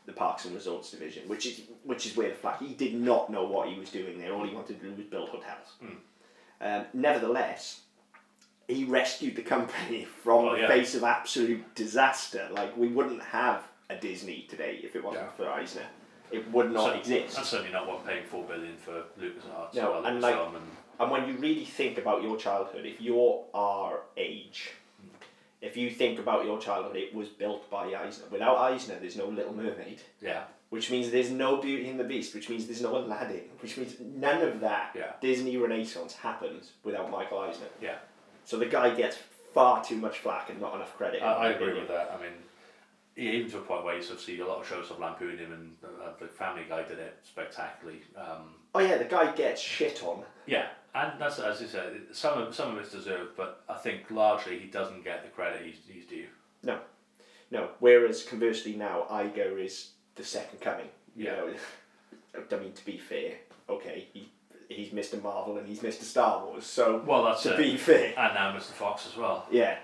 [0.05, 2.59] the parks and resorts division, which is which is where the flack.
[2.59, 4.33] He did not know what he was doing there.
[4.33, 5.75] All he wanted to do was build hotels.
[6.59, 7.81] Um, nevertheless,
[8.67, 10.67] he rescued the company from Well, the yeah.
[10.67, 12.49] face of absolute disaster.
[12.51, 15.31] Like we wouldn't have a Disney today if it wasn't Yeah.
[15.31, 15.85] for Eisner.
[16.31, 17.35] It would not So- exist.
[17.37, 20.57] That's certainly not one paying four billion for LucasArts No, or and like- and
[20.99, 24.71] And when you really think about your childhood, if you're our age,
[25.61, 28.25] if you think about your childhood, it was built by Eisner.
[28.31, 32.33] Without Eisner, there's no Little Mermaid, yeah, which means there's no Beauty and the Beast,
[32.35, 35.13] which means there's no Aladdin, which means none of that Yeah.
[35.21, 37.67] Disney Renaissance happens without Michael Eisner.
[37.81, 37.99] yeah.
[38.43, 39.17] So the guy gets
[39.53, 41.21] far too much flack and not enough credit.
[41.21, 42.11] I, I agree with that.
[42.17, 42.33] I mean,
[43.17, 45.37] even to a point where you sort of see a lot of shows of lampoon
[45.37, 48.01] him, and uh, the Family Guy did it spectacularly.
[48.15, 50.23] Um, Oh yeah, the guy gets shit on.
[50.45, 54.09] yeah, and that's as you said, some of some of it's deserved, but I think
[54.11, 56.27] largely he doesn't get the credit he's, he's due.
[56.63, 56.79] No,
[57.49, 57.69] no.
[57.79, 60.87] Whereas conversely now, Iger is the second coming.
[61.15, 61.31] You Yeah.
[61.37, 61.53] know,
[62.51, 63.33] I mean to be fair,
[63.67, 64.29] okay, he
[64.69, 65.19] he's Mr.
[65.23, 66.03] Marvel and he's Mr.
[66.03, 66.65] Star Wars.
[66.65, 67.57] So Well, that's to it.
[67.57, 68.73] be fair, And now Mr.
[68.73, 69.47] Fox as well.
[69.49, 69.77] yeah,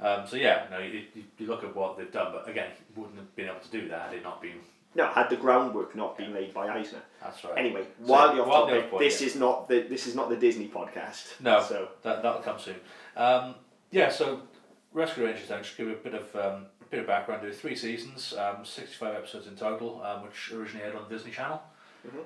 [0.00, 1.04] Um, so yeah, no, you,
[1.38, 4.08] you, look at what they've done, but again, wouldn't have been able to do that
[4.08, 4.60] had it not been.
[4.94, 7.02] no, had the groundwork not been laid by Eisner.
[7.22, 7.58] That's right.
[7.58, 8.90] Anyway, So, wildly off wildly topic.
[8.90, 9.26] point, this yeah.
[9.28, 11.38] is not the this is not the Disney podcast.
[11.40, 12.76] No, So that that'll come soon.
[13.16, 13.54] Um,
[13.90, 14.40] yeah, so
[14.92, 15.48] Rescue Rangers.
[15.48, 17.42] Then just give you a bit of um, a bit of background.
[17.42, 21.14] There were three seasons, um, sixty-five episodes in total, um, which originally aired on the
[21.14, 21.62] Disney Channel.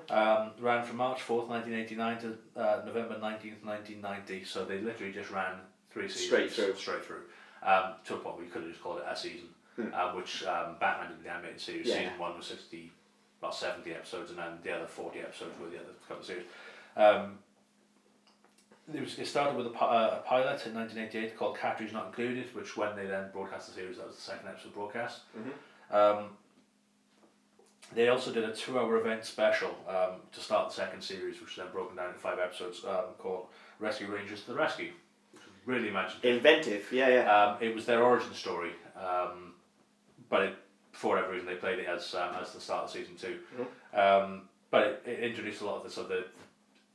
[0.09, 4.45] Um, ran from March fourth, nineteen eighty-nine to uh, November nineteenth, nineteen ninety.
[4.45, 5.55] So they literally just ran
[5.91, 6.75] three seasons Straight through.
[6.75, 7.21] Straight through.
[7.65, 9.49] Um, to a point you could have just called it a season,
[9.93, 11.87] um, which um, Batman did the animated series.
[11.87, 11.95] Yeah.
[11.95, 12.91] Season one was sixty,
[13.41, 16.45] well seventy episodes, and then the other forty episodes were the other couple of series.
[16.95, 17.39] Um,
[18.93, 22.53] it, was, it started with a, uh, a pilot in 1988 called Catteries Not Included,
[22.53, 25.21] which when they then broadcast the series, that was the second episode broadcast.
[25.91, 26.25] Um,
[27.93, 31.65] they also did a two-hour event special um, to start the second series, which was
[31.65, 33.47] then broken down into five episodes um, called
[33.79, 34.91] Rescue Rangers to the Rescue.
[35.65, 36.35] Really imaginative.
[36.35, 37.35] inventive, yeah, yeah.
[37.35, 39.53] Um, it was their origin story, um,
[40.29, 40.55] but it,
[40.91, 43.39] for whatever reason they played it as um, as the start of season 2
[43.99, 46.25] Um, but it, it introduced a lot of the so the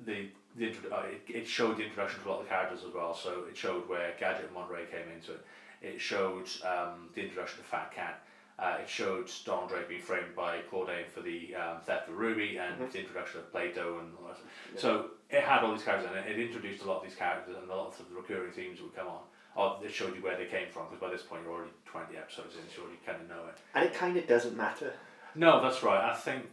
[0.00, 2.80] the the intro- uh, it, it showed the introduction to a lot of the characters
[2.86, 3.14] as well.
[3.14, 5.44] So it showed where Gadget and Monterey came into it.
[5.82, 8.22] It showed um, the introduction to Fat Cat.
[8.60, 12.58] Uh, it showed Donald Drake being framed by Klordane for the um, theft of Ruby
[12.58, 14.80] and the introduction of Plato and all that.
[14.80, 17.56] So it had all these characters and it, it introduced a lot of these characters
[17.60, 19.20] and a lot of the recurring themes that would come on.
[19.56, 22.16] Or it showed you where they came from because by this point you're already 20
[22.16, 23.56] episodes in, so you already kind of know it.
[23.74, 24.92] and it kind of doesn't matter.
[25.34, 26.00] No, that's right.
[26.10, 26.44] I think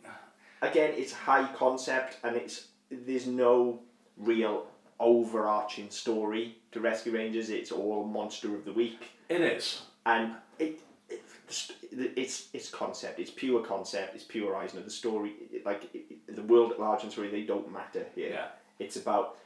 [0.62, 3.82] Again, it's high concept, and it's there's no
[4.18, 4.66] real
[5.00, 7.50] overarching story to Rescue Rangers.
[7.50, 9.12] It's all monster of the week.
[9.30, 9.84] it is.
[10.06, 10.80] and it
[11.48, 13.20] it's it's concept.
[13.20, 14.16] It's pure concept.
[14.16, 14.82] It's pure Eisner.
[14.82, 15.34] The story,
[15.66, 15.90] like
[16.28, 18.30] the world at large and story, they don't matter here.
[18.32, 18.48] Yeah.
[18.80, 19.38] It's about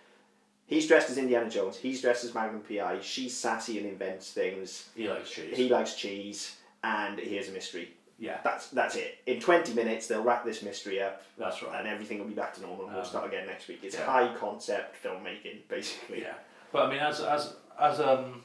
[0.67, 1.75] He's dressed as Indiana Jones.
[1.75, 2.99] He's dressed as Magnum PI.
[3.01, 4.87] She's sassy and invents things.
[4.95, 5.57] He likes cheese.
[5.57, 7.89] He likes cheese, and here's a mystery.
[8.17, 9.17] yeah, That's that's it.
[9.25, 11.77] In twenty minutes, they'll wrap this mystery up, that's right.
[11.79, 12.85] and everything will be back to normal.
[12.85, 13.79] and We'll Um, start again next week.
[13.83, 14.05] It's yeah.
[14.05, 16.21] high concept filmmaking, basically.
[16.21, 16.35] Yeah,
[16.71, 18.41] but I mean, as as as um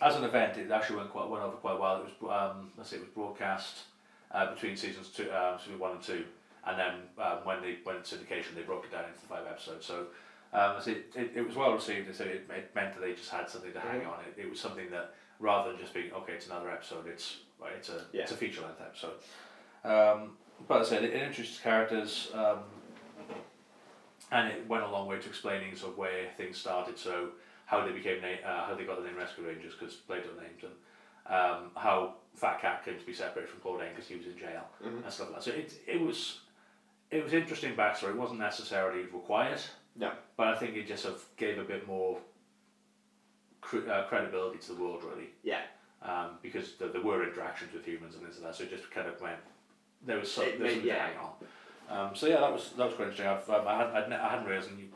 [0.00, 2.02] as an event, it actually went quite went over quite well.
[2.02, 3.84] It was um let's say it was broadcast
[4.30, 6.24] uh, between seasons two, um, season one and two,
[6.66, 9.86] and then um, when they went into syndication, they broke it down into five episodes.
[9.86, 10.06] So.
[10.52, 13.12] Um, I say it, it, was well received, and so it, it meant that they
[13.12, 14.18] just had something to hang on.
[14.26, 17.06] It, it was something that rather than just being okay, it's another episode.
[17.06, 18.22] It's right, it's a Yeah.
[18.22, 19.12] it's a feature length episode.
[19.84, 20.32] Um,
[20.66, 22.32] but as I said, it, it introduced characters.
[22.34, 22.64] Um,
[24.32, 26.98] and it went a long way to explaining sort of where things started.
[26.98, 27.30] So
[27.70, 30.72] how they became uh, how they got the name Rescue Rangers because Plato named them.
[31.26, 34.64] Um, how Fat Cat came to be separated from Klordane because he was in jail
[34.84, 35.44] and stuff like that.
[35.44, 36.40] So it it was
[37.12, 38.10] it was interesting backstory.
[38.10, 39.60] It wasn't necessarily required,
[39.96, 40.10] No.
[40.36, 42.18] but I think it just sort of gave a bit more
[43.60, 45.62] cre- uh, credibility to the world really Yeah.
[46.02, 48.56] um, because there, there were interactions with humans and this and that.
[48.56, 49.38] So it just kind of went.
[50.04, 51.06] There was some, there was something to yeah.
[51.06, 51.32] hang on.
[52.08, 53.28] Um, so yeah, that was that was quite interesting.
[53.28, 54.70] I've, um, I hadn't I'd, I hadn't realised.
[54.70, 54.88] And you,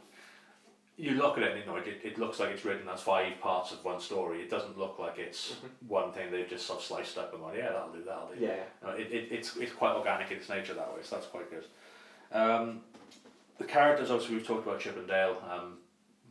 [0.96, 3.40] you look at it, and you know, it, it looks like it's written as five
[3.40, 4.40] parts of one story.
[4.40, 5.54] It doesn't look like it's
[5.88, 8.44] one thing they've just sort of sliced up and gone, yeah, that'll do, that'll do.
[8.44, 8.62] Yeah.
[8.82, 11.50] No, it, it, it's, it's quite organic in its nature that way, so that's quite
[11.50, 11.64] good.
[12.32, 12.80] Um,
[13.58, 15.36] the characters, obviously, we've talked about Chip and Dale.
[15.50, 15.78] Um,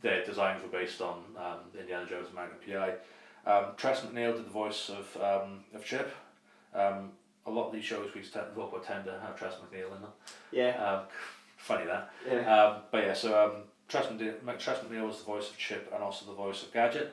[0.00, 2.94] their designs were based on um, Indiana Jones and Magnum PI.
[3.50, 6.14] Um, Tress MacNeille did the voice of, um, of Chip.
[6.74, 7.12] Um,
[7.46, 10.10] a lot of these shows we talk about tend to have Tress MacNeille in them.
[10.52, 10.70] Yeah.
[10.82, 11.00] Um,
[11.58, 12.10] funny that.
[12.26, 12.62] Yeah.
[12.62, 16.02] Um, but yeah, so um, Tress, MacNeille, Tress MacNeille was the voice of Chip and
[16.02, 17.12] also the voice of Gadget.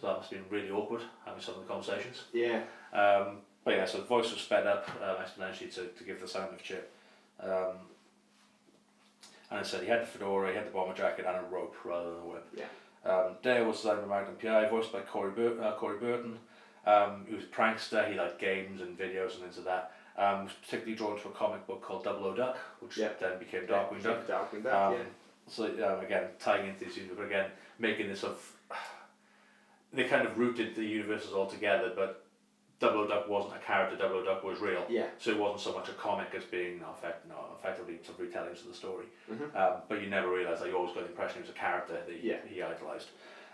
[0.00, 2.22] So that must have been really awkward having some of the conversations.
[2.32, 2.62] Yeah.
[2.92, 6.26] Um, but yeah, so the voice was sped up um, exponentially to, to give the
[6.28, 6.90] sound of Chip.
[7.42, 7.76] Um,
[9.50, 11.76] and I said he had the fedora, he had the bomber jacket, and a rope
[11.84, 12.46] rather than a whip.
[12.56, 13.10] Yeah.
[13.10, 16.38] Um, Dale was designed by Magnum PI, voiced by Corey, Bur- uh, Corey Burton.
[16.86, 19.92] Um, he was a prankster, he liked games and videos and things like that.
[20.18, 23.10] Um, was particularly drawn to a comic book called Double O Duck, which Yeah.
[23.20, 24.26] then became Darkwing Duck.
[24.26, 24.72] Darkwing Duck.
[24.74, 24.98] Um, yeah.
[25.48, 28.40] So um, again, tying into this universe, but again, making this of
[29.92, 32.24] they kind of rooted the universes all together, but
[32.78, 33.96] Double O Duck wasn't a character.
[33.96, 34.84] Double O Duck was real.
[34.88, 35.06] Yeah.
[35.18, 38.60] So it wasn't so much a comic as being no, effect, no effectively some retellings
[38.60, 39.06] of the story.
[39.32, 39.54] Mhm.
[39.56, 41.94] Um, but you never realised that you always got the impression he was a character
[41.94, 42.36] that he, Yeah.
[42.46, 43.08] he idolised.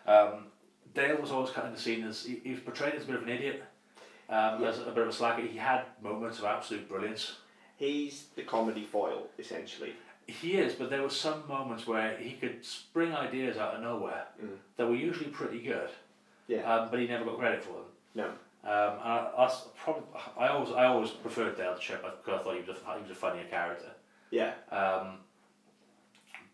[0.07, 0.47] Um,
[0.95, 3.23] Dale was always kind of seen as he, he was portrayed as a bit of
[3.23, 3.63] an idiot,
[4.29, 4.69] um, Yeah.
[4.71, 5.43] as a bit of a slacker.
[5.43, 7.37] He had moments of absolute brilliance.
[7.77, 9.95] He's the comedy foil, essentially.
[10.27, 14.27] He is, but there were some moments where he could spring ideas out of nowhere
[14.43, 14.57] Mm.
[14.77, 15.91] that were usually pretty good,
[16.47, 16.63] Yeah.
[16.73, 17.85] um, but he never got credit for them.
[18.15, 18.29] no.
[18.65, 20.05] Um, and I, I, probably,
[20.39, 23.03] I always, I always preferred Dale to Chip because I thought he was a, he
[23.03, 23.91] was a funnier character.
[24.31, 24.53] Yeah.
[24.71, 25.19] Um,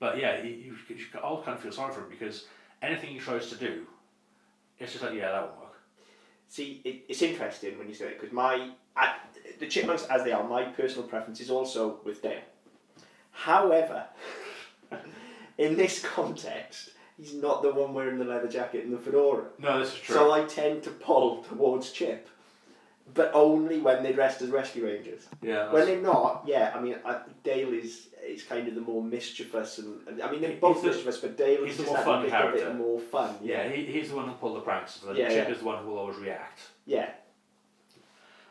[0.00, 2.46] but yeah, you, you, you all kind of feel sorry for him because
[2.80, 3.86] anything he tries to do,
[4.78, 5.80] it's just like, yeah, that won't work.
[6.48, 9.16] See, it, it's interesting when you say it because my I,
[9.60, 12.40] the chipmunks as they are, my personal preference is also with Dale.
[13.38, 14.04] However,
[15.58, 19.44] in this context, he's not the one wearing the leather jacket and the fedora.
[19.60, 20.14] No, this is true.
[20.16, 22.28] So I tend to pull towards Chip,
[23.14, 25.22] but only when they're dressed as rescue rangers.
[25.40, 29.02] yeah, When they're not, yeah, I mean, I, Dale is is kind of the more
[29.02, 32.28] mischievous, and, and I mean they're both the- mischievous, but Dale is the more fun
[32.28, 32.66] character.
[32.66, 33.36] bit more fun.
[33.40, 35.00] yeah, Yeah, he, he's the one who pulled the pranks.
[35.00, 35.54] So Yeah, Chip yeah.
[35.54, 36.60] is the one who will always react.
[36.86, 37.10] yeah,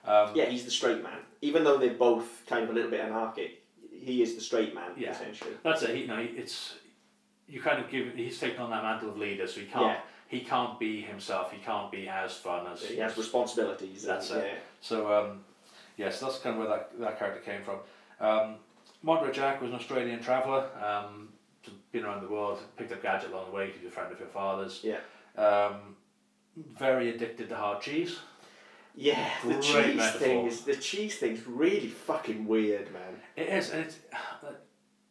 [0.06, 0.45] Um, yeah.
[0.45, 3.63] He's the straight man, even though they're both kind of a little bit anarchic.
[4.08, 5.12] He is the straight man, Yeah.
[5.12, 5.52] essentially.
[5.63, 5.93] That's it.
[5.93, 6.76] He, you know, it's
[7.46, 8.15] you kind of give.
[8.15, 9.86] He's taken on that mantle of leader, so he can't.
[9.86, 10.00] Yeah.
[10.30, 11.52] He can't be himself.
[11.52, 12.82] He can't be as fun as.
[12.84, 14.06] He has responsibilities.
[14.06, 14.46] and- That's it.
[14.54, 14.60] yeah.
[14.82, 15.43] So um,
[15.98, 17.80] yes, that's kind of where that, that character came from.
[18.26, 18.56] Um,
[19.04, 20.70] Monterey Jack was an Australian traveller.
[20.82, 21.30] Um,
[21.91, 23.72] been around the world, picked up gadget along the way.
[23.78, 24.82] He's a friend of your father's.
[24.84, 25.00] Yeah.
[25.38, 25.98] Um,
[26.80, 28.20] very addicted to hard cheese.
[29.00, 30.20] Yeah, the Great cheese metaphor.
[30.20, 33.14] thing is the cheese thing's really fucking weird, man.
[33.36, 34.00] It is, and it's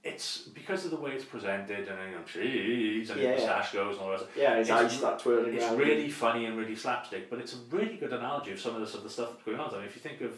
[0.03, 3.47] it's because of the way it's presented, and you know, cheese, and Yeah, his yeah.
[3.49, 4.27] moustache goes and all the rest.
[4.37, 5.79] Yeah, his It's eyes start twirling It's around.
[5.79, 8.87] really funny and really slapstick, but it's a really good analogy of some of the,
[8.87, 9.71] sort of the stuff that's going on.
[9.75, 10.33] I mean, if you think of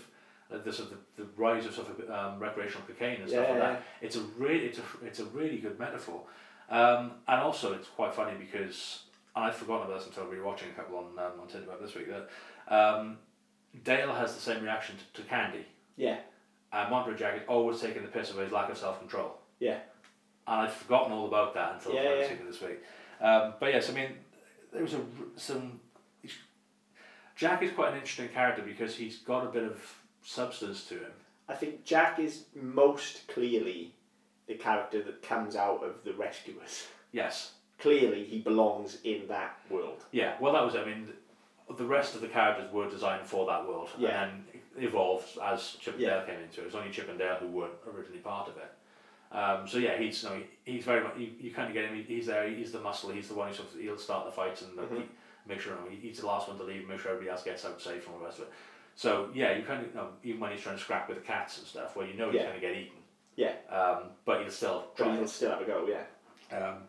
[0.52, 3.44] uh, the, sort of the, the rise of sort of um, recreational cocaine and stuff
[3.46, 6.22] Yeah, like that, it's a really it's a it's a really good metaphor,
[6.70, 9.02] um, and also it's quite funny because
[9.36, 12.08] I'd forgotten about this until rewatching a couple on um, on Tinder about this week
[12.08, 12.28] that
[12.74, 13.18] um,
[13.84, 15.64] Dale has the same reaction to, to Candy,
[15.96, 16.18] Yeah,
[16.72, 19.38] and Monterey Jack is always taking the piss of his lack of self control.
[19.58, 19.78] yeah,
[20.46, 22.50] And I'd forgotten all about that until Yeah, I finally yeah.
[22.50, 22.78] this week.
[23.20, 24.10] Um, but yes, I mean,
[24.72, 25.00] there was a
[25.36, 25.80] some.
[27.36, 29.80] Jack is quite an interesting character because he's got a bit of
[30.22, 31.12] substance to him.
[31.48, 33.94] I think Jack is most clearly
[34.48, 36.88] the character that comes out of the rescuers.
[37.12, 40.04] Yes, clearly he belongs in that world.
[40.12, 40.74] Yeah, well, that was.
[40.74, 41.08] I mean,
[41.76, 44.24] the rest of the characters were designed for that world, Yeah.
[44.24, 44.44] and
[44.78, 46.18] evolved as Chip and Yeah.
[46.18, 46.62] Dale came into it.
[46.62, 48.70] It was only Chip and Dale who weren't originally part of it.
[49.30, 51.16] Um, so yeah, he's no, he's very much.
[51.18, 51.94] You, you kind of get him.
[51.96, 52.48] he- He's there.
[52.48, 53.10] He's the muscle.
[53.10, 54.96] He's the one who sort of, he'll start the fights and uh, Mhm.
[55.02, 55.08] he,
[55.46, 56.88] make sure you know, he's the last one to leave.
[56.88, 58.52] Make sure everybody else gets out safe and all the rest of it.
[58.94, 61.24] So yeah, you kind of you know, even when he's trying to scrap with the
[61.24, 62.42] cats and stuff, where you know he's Yeah.
[62.48, 62.98] going to get eaten.
[63.36, 63.52] Yeah.
[63.68, 65.16] Um, but he'll still But try.
[65.16, 66.56] he'll still have a go, yeah.
[66.56, 66.88] Um,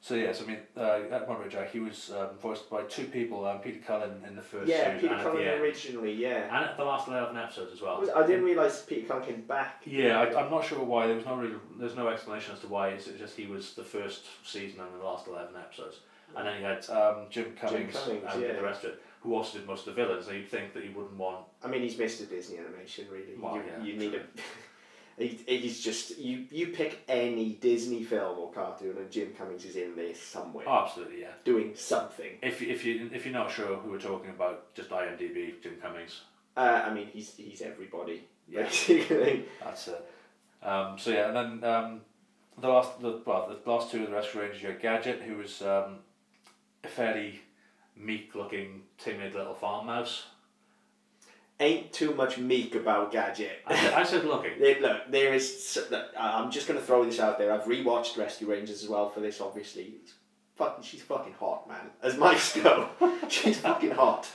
[0.00, 3.44] so yes, I mean, uh, at Monterey Jack, he was um, voiced by two people,
[3.44, 6.12] um, Peter Cullen in the first Yeah, series Peter and Cullen at the end, originally,
[6.12, 6.56] yeah.
[6.56, 8.08] and at the last eleven episodes as well.
[8.14, 9.82] I didn't realise Peter Cullen came back.
[9.84, 11.06] Yeah, I, I'm not sure why.
[11.06, 12.88] There was no real, there's no explanation as to why.
[12.88, 16.00] It's just he was the first season and the last eleven episodes,
[16.36, 18.52] and then you had um, Jim Cummings, Cummings, and yeah.
[18.52, 20.28] the rest of it, who also did most of the villains.
[20.28, 21.46] And you'd think that he wouldn't want.
[21.64, 22.28] I mean, he's Mr.
[22.28, 23.36] Disney animation, really.
[23.38, 24.20] Well, you, yeah, you need true.
[24.20, 24.40] a.
[25.18, 26.44] He, he's just you.
[26.50, 30.84] You pick any Disney film or cartoon, and Jim Cummings is in there somewhere, Oh,
[30.84, 31.32] absolutely, yeah.
[31.44, 32.32] doing something.
[32.42, 35.76] If you- if you if you're not sure who we're talking about, just IMDb Jim
[35.80, 36.20] Cummings.
[36.56, 38.64] Uh, I mean, he's he's everybody Yeah.
[38.64, 39.46] basically.
[39.64, 40.04] That's it.
[40.62, 42.00] Um, so yeah, and then um,
[42.58, 45.36] the last, the, well, the last two of the Rescue Rangers, you had Gadget, who
[45.36, 45.98] was um,
[46.84, 47.40] a fairly
[47.96, 50.26] meek-looking, timid little farm mouse.
[51.58, 53.62] Ain't too much meek about Gadget.
[53.66, 54.52] I said, I said looking.
[54.82, 55.78] Look, there is.
[55.90, 57.50] look, I'm just going to throw this out there.
[57.50, 59.40] I've rewatched Rescue Rangers as well for this.
[59.40, 60.12] Obviously, it's
[60.56, 61.86] fucking, she's fucking hot, man.
[62.02, 62.90] As mice go,
[63.28, 64.28] she's fucking hot.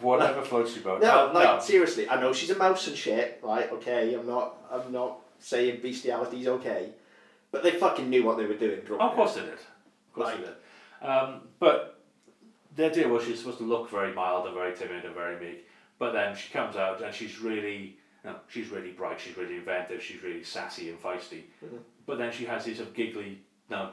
[0.00, 1.02] Whatever floats your boat.
[1.02, 3.70] No, like seriously, I know she's a mouse and shit, right?
[3.72, 6.88] Okay, I'm not, I'm not saying bestiality's okay,
[7.52, 8.80] but they fucking knew what they were doing.
[8.90, 9.52] Oh, of course they did.
[9.52, 10.54] Of course Like- they did.
[11.08, 12.00] Um, but
[12.76, 15.66] the idea was she's supposed to look very mild and very timid and very meek.
[16.00, 19.20] But then she comes out and she's really, no, she's really bright.
[19.20, 20.02] She's really inventive.
[20.02, 21.42] She's really sassy and feisty.
[21.62, 21.78] Mhm.
[22.06, 23.90] But then she has these sort of giggly, no,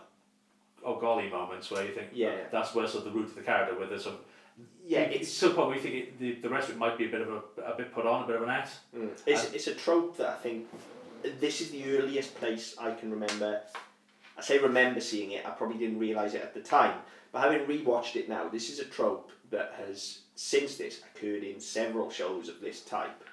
[0.86, 2.30] oh golly moments where you think, Yeah.
[2.30, 4.18] "Oh, that's where sort of the root of the character, where there's some.
[4.86, 7.06] Yeah, it's the point where you think it, the, the rest of it might be
[7.08, 8.72] a bit of a, a bit put on, a bit of an act.
[8.96, 9.10] Mm.
[9.26, 10.66] It's, it's a trope that I think
[11.42, 13.62] this is the earliest place I can remember.
[14.38, 15.46] I say remember seeing it.
[15.46, 16.98] I probably didn't realize it at the time,
[17.34, 21.60] but having rewatched it now, this is a trope that has since this occurred in
[21.60, 23.24] several shows of this type.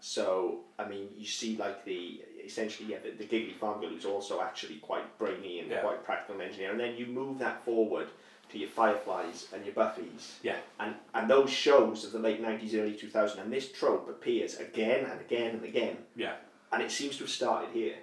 [0.00, 4.04] So I mean, you see like the essentially yeah the, the giggly farm girl who's
[4.04, 5.80] also actually quite brainy and Yeah.
[5.80, 8.08] quite practical and engineer, and then you move that forward
[8.50, 10.32] to your Fireflies and your Buffys.
[10.42, 10.56] Yeah.
[10.78, 14.56] And and those shows of the late nineties, early two thousand, and this trope appears
[14.56, 15.96] again and again and again.
[16.16, 16.34] Yeah.
[16.70, 17.94] And it seems to have started here.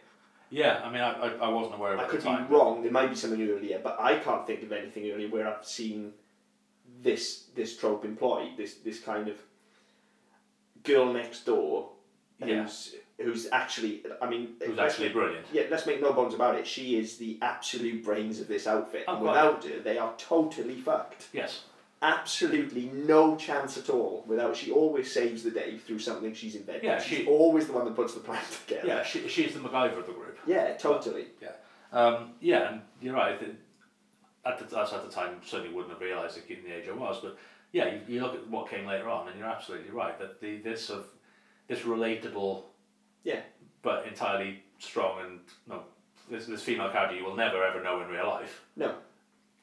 [0.50, 2.82] Yeah, I mean, I, I, I wasn't aware of it I could be wrong.
[2.82, 6.12] There might be something earlier, but I can't think of anything earlier where I've seen
[7.02, 8.58] this this trope employed.
[8.58, 9.38] This this kind of
[10.84, 11.90] girl next door,
[12.40, 12.64] Yeah.
[12.64, 14.04] who's who's actually.
[14.22, 15.46] I mean, Who's actually brilliant.
[15.54, 16.66] Yeah, let's make no bones about it.
[16.66, 19.04] She is the absolute brains of this outfit.
[19.08, 21.28] Oh, and without her, they are totally fucked.
[21.34, 21.64] Yes.
[22.04, 24.24] Absolutely no chance at all.
[24.28, 26.84] Without she always saves the day through something she's invented.
[26.84, 28.88] Yeah, she's she- always the one that puts the plan together.
[28.88, 30.40] Yeah, she, she's the MacGyver of the group.
[30.48, 31.28] Yeah, totally.
[31.94, 33.40] Um, yeah, and you're right.
[33.40, 33.56] the-
[34.44, 37.20] At the, at the time, certainly wouldn't have realised it given the age I was.
[37.22, 37.38] But
[37.72, 40.58] yeah, you, you look at what came later on, and you're absolutely right that the
[40.58, 41.06] this of
[41.68, 42.64] this relatable,
[43.24, 43.42] Yeah.
[43.84, 45.84] but entirely strong and no,
[46.30, 48.96] this this female character you will never ever know in real life No.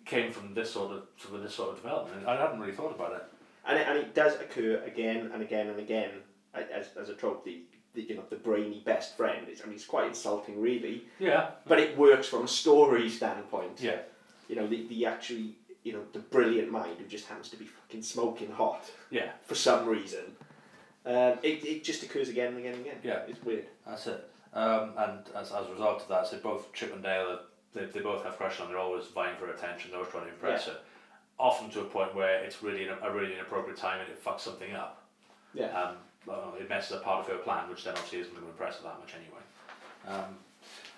[0.06, 2.26] came from this sort of sort of this sort of development.
[2.26, 3.24] I hadn't really thought about it.
[3.66, 6.10] And it, and it does occur again and again and again
[6.54, 7.44] as, as a trope.
[7.44, 7.62] The,
[7.94, 9.46] the you know the brainy best friend.
[9.48, 13.80] It's, I mean, it's quite insulting, really, Yeah, but it works from a story standpoint.
[13.80, 14.00] yeah,
[14.48, 17.64] You know, the, the actually you know the brilliant mind who just happens to be
[17.64, 19.30] fucking smoking hot yeah.
[19.42, 20.24] for some reason.
[21.06, 22.98] Um, it, it just occurs again and again and again.
[23.02, 23.20] Yeah.
[23.26, 23.66] it's weird.
[23.86, 24.28] That's it.
[24.52, 27.40] Um, and as, as a result of that, so both Chip and Dale, are-
[27.74, 28.68] they, they both have crush on.
[28.68, 29.90] They're always vying for attention.
[29.90, 30.76] They're always trying to impress her.
[31.38, 34.72] Often to a point where it's really a really inappropriate time and it fucks something
[34.74, 35.04] up.
[35.54, 35.66] Yeah.
[35.66, 35.96] Um,
[36.58, 38.82] it messes up part of her plan, which then obviously isn't going to impress her
[38.84, 39.40] that much anyway.
[40.08, 40.36] Um,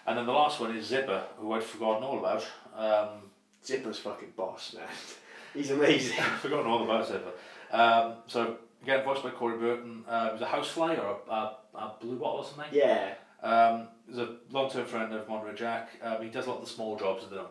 [0.06, 2.46] and then the last one is Zipper, who I'd forgotten all about.
[2.74, 3.30] Um,
[3.64, 4.85] Zipper's fucking boss, man.
[5.55, 6.18] He's amazing.
[6.20, 7.33] I've forgotten all about Zipper.
[7.73, 10.05] Um, so again, voiced by Corey Burton.
[10.09, 12.66] Uh, was a housefly or a, a, a blue bottle or something.
[12.73, 13.14] yeah.
[13.42, 15.88] Um, he's a long-term friend of Monterey Jack.
[16.03, 17.25] Um, he does a lot of the small jobs.
[17.31, 17.46] That,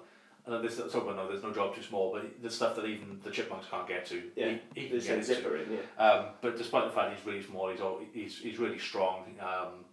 [0.48, 3.20] uh, this, so, well, no, there's no job too small, but the stuff that even
[3.24, 4.54] the chipmunks can't get to, Yeah.
[4.76, 6.04] he, he can get zipper in, yeah.
[6.04, 9.84] Um, but despite the fact he's really small, he's all, he's, he's really strong um,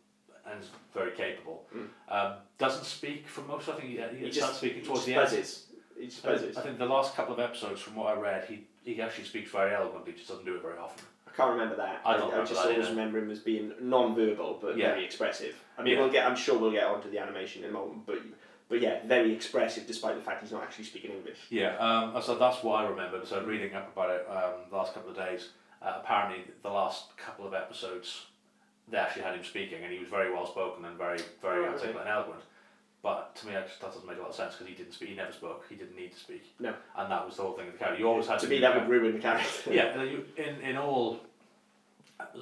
[0.50, 0.60] and
[0.94, 1.64] very capable.
[2.10, 3.68] Um, doesn't speak for most.
[3.70, 5.24] I think he, he, He starts speaking towards the end.
[5.24, 5.65] buzzes.
[6.00, 6.06] I
[6.36, 9.24] think- I think the last couple of episodes, from what I read, he he actually
[9.24, 10.12] speaks very eloquently.
[10.12, 11.04] Just doesn't do it very often.
[11.26, 12.00] I can't remember that.
[12.04, 12.90] I don't I, remember just always either.
[12.90, 14.92] remember him as being non-verbal but Yeah.
[14.92, 15.60] very expressive.
[15.76, 16.00] I mean, Yeah.
[16.02, 16.24] we'll get.
[16.24, 18.18] I'm sure we'll get onto the animation in a moment, but
[18.68, 21.38] But yeah, very expressive despite the fact he's not actually speaking English.
[21.50, 23.24] Yeah, um, so that's what I remembered.
[23.26, 25.50] So reading up about it um, the last couple of days,
[25.82, 28.26] uh, apparently the last couple of episodes,
[28.88, 31.68] they actually had him speaking, and he was very well spoken and very, very Oh,
[31.70, 32.00] articulate okay.
[32.00, 32.42] and eloquent.
[33.06, 35.10] But to me, that, that doesn't make a lot of sense because he didn't speak.
[35.10, 35.64] He never spoke.
[35.68, 36.42] He didn't need to speak.
[36.58, 36.74] No.
[36.96, 38.00] And that was the whole thing of the character.
[38.00, 39.48] You always had To to me, be that would ruin the character.
[39.72, 41.20] yeah, and you, in in all,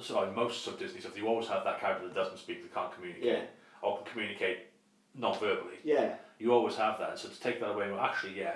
[0.01, 2.91] sorry, most of Disney stuff, you always have that character that doesn't speak, that can't
[2.95, 3.41] communicate, Yeah.
[3.83, 4.57] or can communicate
[5.13, 5.77] non-verbally.
[5.83, 7.19] Yeah, You always have that.
[7.19, 8.55] So to take that away, well, actually, yeah,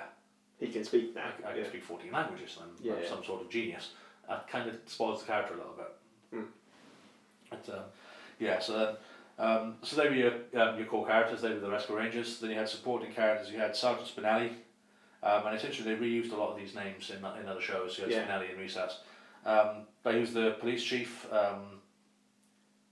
[0.58, 1.30] he can speak now.
[1.44, 1.68] I, I can yeah.
[1.68, 3.08] speak fourteen languages, and I'm, Yeah, I'm yeah.
[3.08, 3.90] some sort of genius.
[4.28, 5.92] That kind of spoils the character a little bit.
[6.34, 6.50] Hmm.
[7.50, 7.84] But um,
[8.40, 8.96] yeah, so then.
[9.40, 12.38] Um, so they were your, um, your core characters, they were the Rescue Rangers.
[12.40, 14.50] Then you had supporting characters, you had Sergeant Spinelli,
[15.22, 17.96] um, and essentially they reused a lot of these names in, in other shows.
[17.96, 18.26] You had Yeah.
[18.26, 19.00] Spinelli and Recess.
[19.46, 21.80] Um, but he was the police chief, um,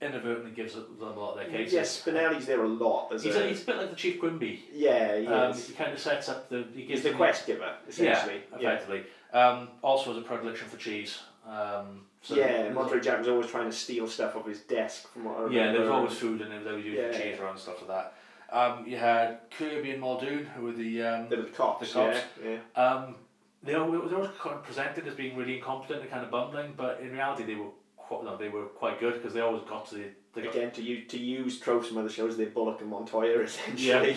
[0.00, 1.72] inadvertently gives them a lot of their cases.
[1.74, 3.12] Yes, Spinelli's there a lot.
[3.12, 4.60] As He's a, a, he's a bit like the Chief Quimby.
[4.72, 5.68] yeah, he Um, is.
[5.68, 6.64] he kind of sets up the.
[6.74, 8.42] He He's the quest giver, essentially.
[8.52, 9.02] Yeah, Yeah, effectively.
[9.34, 11.18] Um, also has a predilection for cheese.
[11.46, 12.68] Um, so yeah.
[12.70, 15.12] Monterey Jack was always trying to steal stuff off his desk.
[15.12, 15.58] From what I remember.
[15.58, 16.62] Yeah, there was always food in there.
[16.64, 16.94] They were using
[17.30, 17.40] Yeah.
[17.40, 18.14] around and stuff like that.
[18.50, 21.02] Um, you had Kirby and Muldoon, who were the.
[21.02, 21.88] Um, They were the cops.
[21.92, 22.18] The cops.
[22.42, 22.82] Yeah, yeah.
[22.82, 23.14] um,
[23.62, 26.74] they were, they were kind of presented as being really incompetent and kind of bumbling,
[26.76, 29.86] but in reality they were quite, no, they were quite good because they always got
[29.88, 30.04] to the.
[30.34, 33.40] They got, Again, to use to use tropes from other shows, they're Bullock and Montoya
[33.42, 34.16] essentially.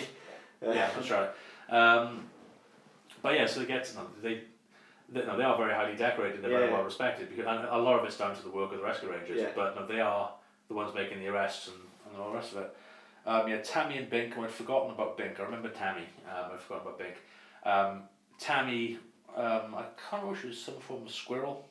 [0.64, 1.30] Uh, yeah, that's right.
[1.68, 2.24] Um,
[3.22, 4.06] but yeah, so they get to them.
[4.22, 4.42] They,
[5.12, 6.42] they, no, they are very highly decorated.
[6.42, 8.78] They're very well respected because and a lot of it's down to the work of
[8.78, 9.38] the rescue rangers.
[9.40, 9.50] Yeah.
[9.54, 10.32] But no, they are
[10.68, 11.76] the ones making the arrests and,
[12.12, 12.76] and all the rest of it.
[13.24, 14.36] Um, yeah, Tammy and Bink.
[14.36, 15.38] I'd forgotten about Bink.
[15.38, 16.06] I remember Tammy.
[16.28, 17.14] Um, I'd forgotten about Bink.
[17.64, 18.02] Um,
[18.38, 18.98] Tammy,
[19.36, 21.68] um, I can't remember if she was some form of squirrel.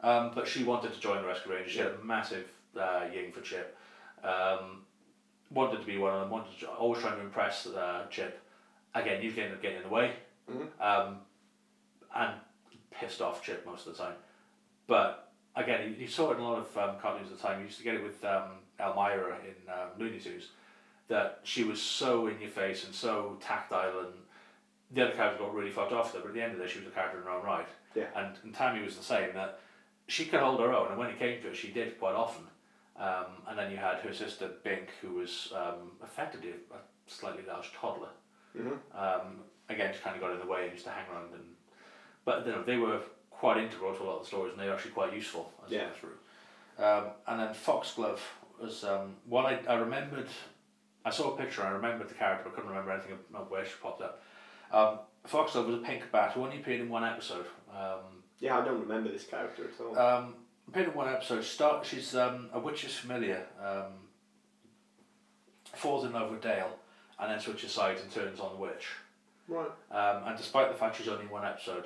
[0.00, 1.72] Um, but she wanted to join the rescue rangers.
[1.72, 2.46] She had a massive
[2.78, 3.76] uh, ying for Chip.
[4.22, 4.82] Um,
[5.50, 6.30] wanted to be one of them.
[6.30, 8.40] Wanted to, always trying to impress uh, Chip.
[8.94, 10.12] Again, he's getting getting in the way,
[10.50, 10.68] Mhm.
[10.80, 11.18] um,
[12.16, 12.32] and
[12.90, 14.14] pissed off Chip most of the time.
[14.86, 17.60] But again, you, you saw it in a lot of um, cartoons at the time.
[17.60, 18.50] You used to get it with um,
[18.80, 20.48] Elmyra in um, Looney Tunes,
[21.08, 24.14] that she was so in your face and so tactile, and
[24.92, 26.28] the other characters got really fucked off with her.
[26.28, 27.68] But at the end of the day, she was a character in her own right.
[27.94, 28.06] Yeah.
[28.14, 29.34] And, and Tammy was the same.
[29.34, 29.60] That
[30.08, 32.44] she could hold her own, and when it came to it, she did quite often.
[32.98, 37.72] Um, and then you had her sister Bink, who was um, effectively a slightly large
[37.74, 38.08] toddler.
[38.56, 38.78] Mhm.
[38.94, 41.34] Um, again, she kind of got in the way and used to hang around.
[41.34, 41.44] And
[42.26, 44.66] but you know, they were quite integral to a lot of the stories, and they
[44.66, 45.84] were actually quite useful as Yeah.
[45.84, 46.84] went through.
[46.84, 48.20] Um, and then Foxglove
[48.60, 50.28] was um, one I, I remembered.
[51.06, 51.62] I saw a picture.
[51.62, 54.22] and I remembered the character, but I couldn't remember anything about where she popped up.
[54.72, 57.46] Um, Foxglove was a pink bat who only appeared in one episode.
[57.72, 59.98] Um, Yeah, I don't remember this character at all.
[59.98, 60.34] um,
[60.68, 61.44] appeared in one episode.
[61.44, 61.86] Start.
[61.86, 63.46] She's um, a witch's familiar.
[63.64, 63.92] Um,
[65.74, 66.70] falls in love with Dale,
[67.18, 68.86] and then switches sides and turns on the witch.
[69.48, 69.70] right.
[69.90, 71.84] Um, and despite the fact she's only one episode,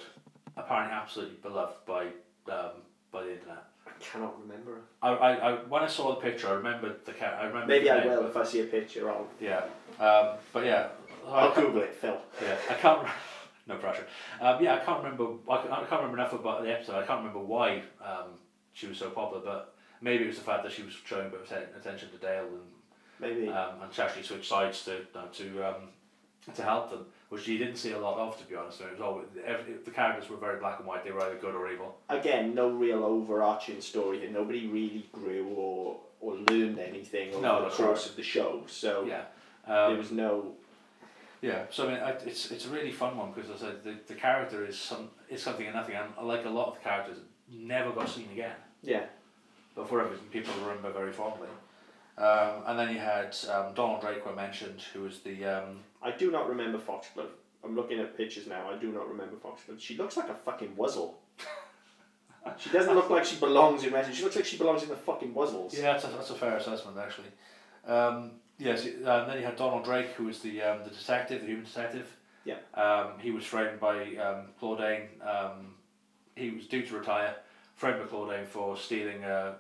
[0.65, 2.05] apparently absolutely beloved by
[2.53, 2.71] um,
[3.13, 3.65] by the internet.
[3.87, 4.81] I cannot remember.
[5.03, 7.67] I, I, I when I saw the picture, I remembered the car- I remember.
[7.67, 9.11] Maybe I name, will if I see a picture.
[9.11, 9.65] I'll Yeah,
[9.99, 10.89] um, but yeah,
[11.27, 12.19] I'll Google it, Phil.
[12.43, 13.07] Yeah, I can't.
[13.67, 14.05] No pressure.
[14.41, 15.27] Um, yeah, I can't remember.
[15.49, 16.97] I can't, I can't remember enough about the episode.
[16.97, 18.31] I can't remember why um,
[18.73, 21.29] she was so popular, but maybe it was the fact that she was showing a
[21.31, 22.67] bit of atten- attention to Dale and
[23.21, 23.49] Maybe.
[23.49, 25.83] um, and she actually switched sides to uh, to um,
[26.55, 28.81] to help them, which you didn't see a lot of, to be honest.
[28.81, 31.05] It was always, every, the characters were very black and white.
[31.05, 31.97] They were either good or evil.
[32.09, 34.31] Again, no real overarching story here.
[34.31, 38.11] Nobody really grew or or learned anything over No, the course right.
[38.11, 38.65] of the show.
[38.67, 39.23] So Yeah.
[39.67, 40.53] there Um, was no.
[41.41, 43.85] Yeah, so I mean, I, it's it's a really fun one because as I said
[43.85, 46.81] the, the character is some is something and nothing, and like a lot of the
[46.81, 47.17] characters,
[47.51, 48.57] never got seen again.
[48.83, 49.05] Yeah.
[49.75, 51.49] But for reason, people remember very fondly.
[52.19, 55.81] Um, and then you had um, Donald Drake, who I mentioned, who was the um,
[56.03, 57.31] I do not remember Foxglove.
[57.65, 58.71] I'm looking at pictures now.
[58.71, 59.81] I do not remember Foxglove.
[59.81, 61.15] She looks like a fucking wuzzle.
[62.59, 64.17] she doesn't look like she belongs in wrestling.
[64.17, 65.75] She looks like she belongs in the fucking wuzzles.
[65.75, 67.29] yeah, that's a, that's a fair assessment actually.
[67.87, 71.47] Um, yes, uh, then you had Donald Drake, who was the um, the detective, the
[71.47, 72.07] human detective.
[72.45, 72.57] Yeah.
[72.75, 75.07] Um, he was framed by um, Klordane.
[75.27, 75.75] Um,
[76.37, 77.37] he was due to retire.
[77.75, 79.57] Framed by Klordane for stealing a,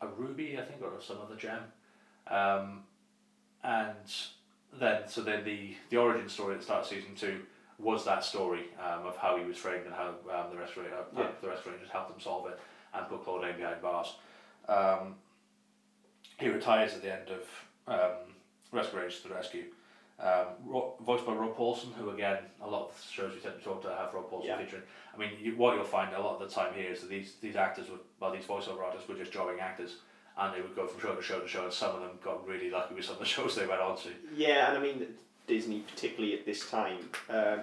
[0.00, 1.60] a ruby, I think, or some other gem.
[2.30, 2.82] Um,
[3.64, 3.94] and
[4.78, 7.40] then, so then the the origin story at the start of season two
[7.78, 10.82] was that story um, of how he was framed and how um, the rest uh,
[11.16, 11.28] Yeah.
[11.40, 12.58] the rest rangers helped him solve it
[12.94, 14.14] and put Klordane behind bars.
[14.68, 15.14] Um,
[16.38, 17.44] he retires at the end of
[17.86, 18.34] um,
[18.72, 19.64] Rescue Rangers to the Rescue.
[20.20, 23.56] Um, Ro- voiced by Rob Paulsen, who again, a lot of the shows we tend
[23.58, 24.58] to talk to have Rob Paulsen Yeah.
[24.58, 24.82] featuring.
[25.14, 27.34] I mean, you, what you'll find a lot of the time here is that these
[27.40, 29.96] these actors, were, well, these voiceover artists were just jobbing actors,
[30.38, 32.46] and they would go from show to show to show, and some of them got
[32.46, 34.08] really lucky with some of the shows they went on to.
[34.34, 35.06] Yeah, and I mean,
[35.46, 37.10] Disney, particularly at this time.
[37.28, 37.60] Um,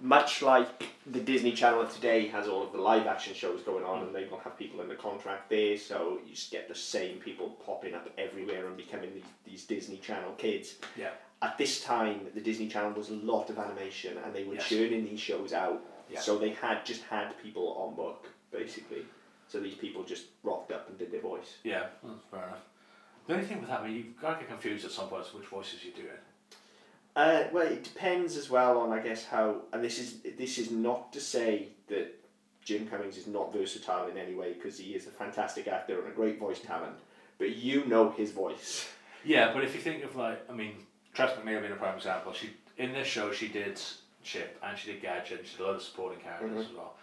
[0.00, 3.84] much like the Disney Channel of today has all of the live action shows going
[3.84, 7.18] on, and they will have people under contract there, so you just get the same
[7.18, 10.74] people popping up everywhere and becoming these, these Disney Channel kids.
[10.96, 11.10] Yeah.
[11.40, 14.68] At this time, the Disney Channel was a lot of animation, and they were Yes.
[14.68, 15.80] churning these shows out.
[16.10, 16.20] Yeah.
[16.20, 19.02] So they had just had people on book basically.
[19.52, 21.56] So these people just rocked up and did their voice.
[21.62, 22.62] Yeah, that's fair enough.
[23.26, 25.26] The only thing with that, I mean, you've got to get confused at some point
[25.26, 26.16] as to which voices you're doing.
[27.14, 30.70] Uh, well, it depends as well on I guess how, and this is this is
[30.70, 32.18] not to say that
[32.64, 36.08] Jim Cummings is not versatile in any way because he is a fantastic actor and
[36.08, 36.94] a great voice talent.
[37.38, 38.88] But you know his voice.
[39.24, 40.72] Yeah, but if you think of like, I mean,
[41.14, 43.80] Tress MacNeille being a prime example, she in this show she did
[44.24, 46.70] Chip and she did Gadget and she did a lot of supporting characters Mhm.
[46.70, 46.94] as well.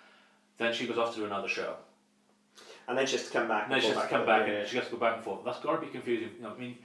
[0.58, 1.76] Then she goes off to do another show.
[2.90, 3.66] And then she has to come back.
[3.66, 4.54] And then she has to come back yeah.
[4.56, 5.46] and she has to go back and forth.
[5.46, 6.32] That's got to be confusing.
[6.38, 6.76] You know, I mean,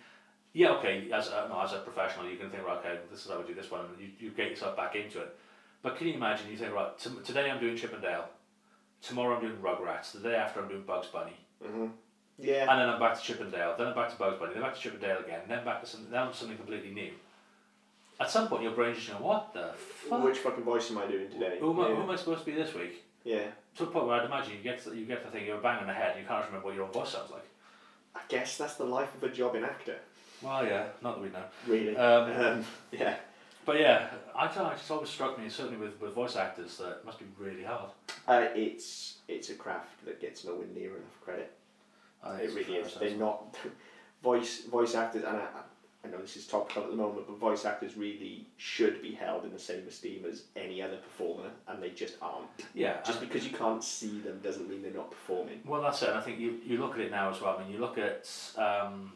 [0.53, 3.31] yeah, okay, as a, no, as a professional, you can think, right, okay, this is
[3.31, 5.35] how we do this one, and you, you get yourself back into it.
[5.83, 6.51] But can you imagine?
[6.51, 8.27] You think, right, t- today I'm doing Chip and Dale,
[9.03, 11.91] tomorrow I'm doing Rugrats, the day after I'm doing Bugs Bunny, Mhm.
[12.39, 12.71] Yeah.
[12.71, 14.63] and then I'm back to Chip and Dale, then I'm back to Bugs Bunny, then
[14.63, 17.11] back to Chip and Dale again, then back to something, then something completely new.
[18.21, 19.73] At some point, your brain's just going, what the
[20.09, 20.23] fuck?
[20.23, 21.57] Which fucking voice am I doing today?
[21.59, 21.95] who, am I, yeah.
[21.97, 23.03] who am I supposed to be this week?
[23.25, 23.47] yeah.
[23.77, 25.87] To the point where I'd imagine you get to, you get to think you're banging
[25.87, 27.47] the head and you can't remember what your own voice sounds like.
[28.15, 29.97] I guess that's the life of a job in actor.
[30.43, 31.45] Well, yeah, not that we know.
[31.67, 31.97] Really.
[31.97, 33.17] Um, Um, yeah.
[33.67, 36.99] But yeah, I don't know, it's always struck me, certainly with, with voice actors, that
[36.99, 37.91] it must be really hard.
[38.29, 41.51] Uh, it's it's a craft that gets nowhere near enough credit.
[42.23, 42.95] Think It really is.
[42.95, 43.57] They're not
[44.23, 45.47] voice voice actors, and I,
[46.05, 49.45] I know this is topical at the moment, but voice actors really should be held
[49.45, 52.47] in the same esteem as any other performer, and they just aren't.
[52.75, 55.61] Yeah, Just because you can't see them doesn't mean they're not performing.
[55.65, 56.11] Well, that's it.
[56.11, 57.57] and I think you, you look at it now as well.
[57.59, 58.29] I mean, you look at
[58.59, 59.13] um,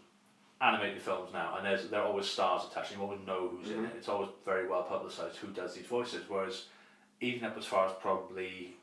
[0.62, 2.92] animated films now, and there's there are always stars attached.
[2.92, 3.86] And you always know who's in Mhm.
[3.90, 3.92] it.
[3.98, 6.24] It's always very well publicised who does these voices.
[6.26, 6.66] Whereas,
[7.20, 8.74] even up as far as probably,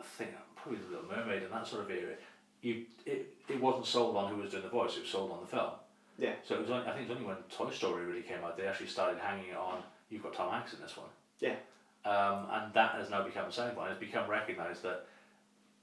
[0.00, 2.14] I think probably the Little Mermaid and that sort of era,
[2.62, 4.96] you it, it wasn't sold on who was doing the voice.
[4.96, 5.70] It was sold on the film.
[6.18, 6.34] Yeah.
[6.46, 8.56] So it was only, I think it was only when Toy Story really came out
[8.56, 9.82] they actually started hanging it on.
[10.08, 11.08] You've got Tom Hanks in this one.
[11.40, 11.56] Yeah.
[12.04, 13.90] Um, and that has now become a selling point.
[13.90, 15.06] It's become recognised that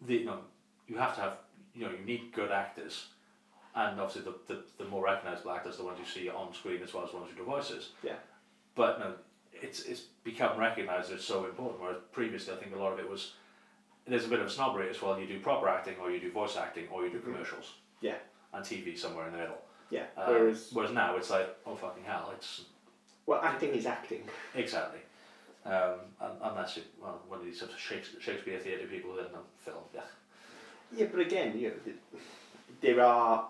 [0.02, 0.40] the you know
[0.88, 1.38] you have to have
[1.76, 3.08] you know you need good actors,
[3.76, 6.94] and obviously the, the, the more recognisable actors, the ones you see on screen as
[6.94, 7.90] well as the ones who do voices.
[8.02, 8.16] Yeah.
[8.76, 9.14] But no,
[9.52, 11.82] it's it's become recognised as so important.
[11.82, 13.34] Whereas previously, I think a lot of it was
[14.08, 15.20] there's a bit of snobbery as well.
[15.20, 17.74] You do proper acting, or you do voice acting, or you do commercials.
[18.00, 18.16] Yeah.
[18.54, 19.58] And TV somewhere in the middle.
[19.94, 20.06] Yeah.
[20.18, 22.62] Um, Whereas, whereas now it's like oh fucking hell, it's
[23.28, 24.24] well, acting is acting.
[24.56, 25.00] exactly.
[25.66, 29.26] Um, un- unless you well one of these sort of Shakespeare, Shakespeare theatre people in
[29.26, 30.02] a film, yeah.
[30.96, 31.94] Yeah, but again, you know,
[32.82, 33.48] there are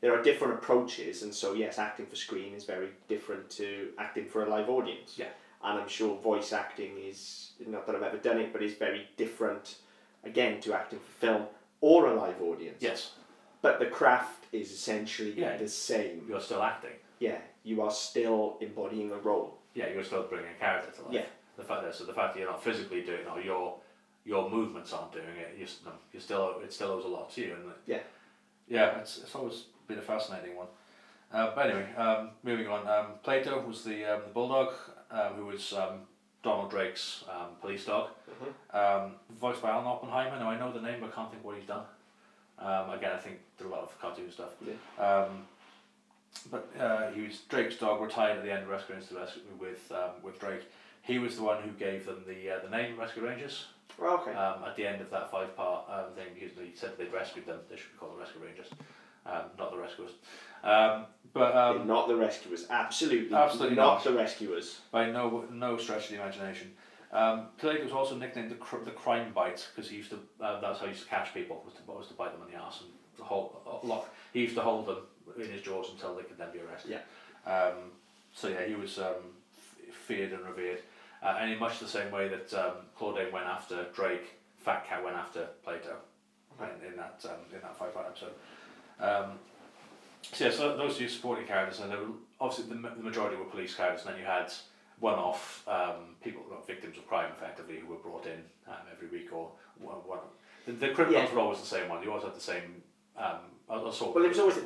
[0.00, 4.26] there are different approaches, and so yes, acting for screen is very different to acting
[4.26, 5.14] for a live audience.
[5.16, 5.28] Yeah.
[5.64, 9.06] And I'm sure voice acting is not that I've ever done it, but is very
[9.16, 9.76] different,
[10.24, 11.42] again, to acting for film
[11.80, 12.78] or a live audience.
[12.80, 13.12] Yes,
[13.60, 15.56] But the craft is essentially Yeah.
[15.56, 16.26] the same.
[16.28, 16.96] you're still acting.
[17.18, 19.58] Yeah, you are still embodying a role.
[19.74, 21.14] Yeah, you're still bringing a character to life.
[21.14, 21.24] Yeah.
[21.56, 23.78] The fact that so the fact that you're not physically doing it or your
[24.24, 27.40] your movements aren't doing it, you no, you still it still owes a lot to
[27.40, 27.54] you.
[27.54, 28.00] And Yeah.
[28.68, 30.68] yeah, it's it's always been a fascinating one.
[31.32, 32.86] Uh, but anyway, um, moving on.
[32.86, 34.72] Um, Plato was the um, the bulldog,
[35.10, 36.06] um, who was um,
[36.42, 38.10] Donald Drake's um, police dog,
[38.72, 40.38] um, voiced by Alan Oppenheimer.
[40.38, 41.84] Now I know the name, but I can't think what he's done.
[42.58, 44.50] Um, again, I think did a lot of cartoon stuff.
[44.66, 45.04] Yeah.
[45.04, 45.46] Um,
[46.50, 49.90] but uh, he was Drake's dog, retired at the end of Rescue Rangers Rescue with
[49.92, 50.62] um, with Drake.
[51.02, 53.66] He was the one who gave them the uh, the name Rescue Rangers
[54.00, 54.32] Oh, okay.
[54.32, 57.46] um, at the end of that five part um, thing because he said they'd rescued
[57.46, 57.58] them.
[57.68, 58.66] They should be called the Rescue Rangers,
[59.26, 60.12] um, not the Rescuers.
[60.64, 62.66] Um, but um, not the rescuers.
[62.70, 63.34] Absolutely.
[63.34, 63.94] Absolutely not.
[63.96, 64.04] not.
[64.04, 64.80] the rescuers.
[64.90, 66.72] by no no stretch of the imagination.
[67.12, 70.18] Um, was also nicknamed the, cr- the crime bite because he used to.
[70.40, 72.54] Uh, that's how he used to catch people was to was to bite them in
[72.54, 74.08] the arse and to hold uh, lock.
[74.32, 74.96] He used to hold them
[75.38, 76.92] in his jaws until they could then be arrested.
[77.46, 77.52] Yeah.
[77.52, 77.74] Um,
[78.34, 79.14] so yeah, he was um,
[79.88, 80.80] f- feared and revered,
[81.22, 85.04] uh, and in much the same way that um, Klordane went after Drake, Fat Cat
[85.04, 85.96] went after Plato,
[86.60, 88.32] in, in that um, in that five part episode.
[89.00, 89.38] Um,
[90.32, 92.06] so yeah, so those two supporting characters, and they were
[92.40, 94.50] obviously the, the majority were police characters, and then you had
[95.02, 99.50] one-off um, people, victims of crime, effectively, who were brought in um, every week or
[99.80, 99.96] one.
[100.06, 100.20] one
[100.64, 101.34] the, the criminals Yeah.
[101.34, 102.02] were always the same one.
[102.04, 102.82] You always had the same
[103.16, 104.14] um, assault.
[104.14, 104.58] Well, there was always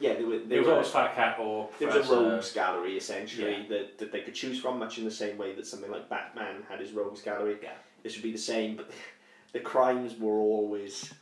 [0.00, 0.14] yeah.
[0.14, 2.96] There, were, there, There was were- always Fat Cat or There was a rogues gallery
[2.96, 3.68] essentially Yeah.
[3.68, 6.62] that, that they could choose from, much in the same way that something like Batman
[6.68, 7.56] had his rogues gallery.
[7.60, 7.72] Yeah.
[8.04, 8.90] This would be the same, but
[9.52, 11.12] the crimes were always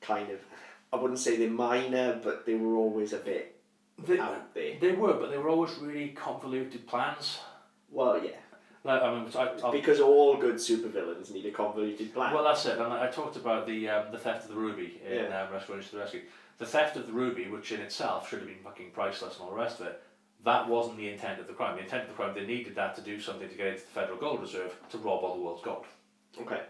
[0.00, 0.40] kind of,
[0.92, 3.54] I wouldn't say they're minor, but they were always a bit
[4.04, 4.74] They, out there.
[4.80, 7.38] they were, but they were always really convoluted plans.
[7.96, 8.32] Well, yeah,
[8.84, 12.34] Like, I mean, I, because all good supervillains need a convoluted plan.
[12.34, 12.76] Well, that's it.
[12.78, 15.40] And I talked about the um, the theft of the ruby in Yeah.
[15.44, 16.20] um, Restoration to the Rescue.
[16.58, 19.50] The theft of the ruby, which in itself should have been fucking priceless and all
[19.54, 20.02] the rest of it,
[20.44, 21.76] that wasn't the intent of the crime.
[21.76, 23.86] The intent of the crime, they needed that to do something to get into the
[24.00, 25.86] Federal Gold Reserve to rob all the world's gold.
[26.42, 26.60] okay,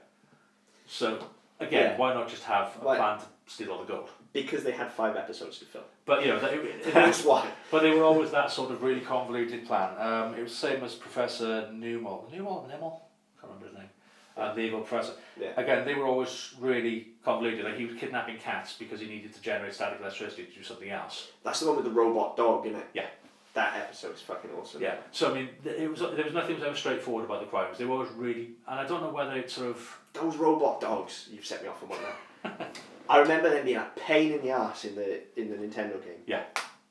[0.87, 1.19] So,
[1.59, 1.97] again, Yeah.
[1.99, 4.11] why not just have a Why- plan to steal all the gold?
[4.43, 5.85] Because they had five episodes to film.
[6.05, 7.49] But, you know, they, it, That's why.
[7.71, 9.91] but they were always that sort of really convoluted plan.
[9.99, 12.31] Um, it was the same as Professor Newmall.
[12.33, 12.69] Newmall?
[12.69, 13.01] Newmall?
[13.39, 13.89] I can't remember his name.
[14.37, 15.15] Uh, the evil professor.
[15.41, 15.53] Yeah.
[15.57, 17.65] Again, they were always really convoluted.
[17.65, 20.91] Like he was kidnapping cats because he needed to generate static electricity to do something
[20.91, 21.29] else.
[21.43, 22.87] That's the one with the robot dog, isn't it?
[22.93, 23.07] Yeah.
[23.55, 24.83] That episode is fucking awesome.
[24.83, 24.97] Yeah.
[25.11, 27.79] So I mean, it was there was nothing was ever straightforward about the crimes.
[27.79, 31.31] They were always really, and I don't know whether it's sort of Those robot dogs,
[31.33, 32.57] you've set me off on one now.
[33.09, 36.21] I remember them being a pain in the ass in the in the Nintendo game.
[36.27, 36.43] Yeah.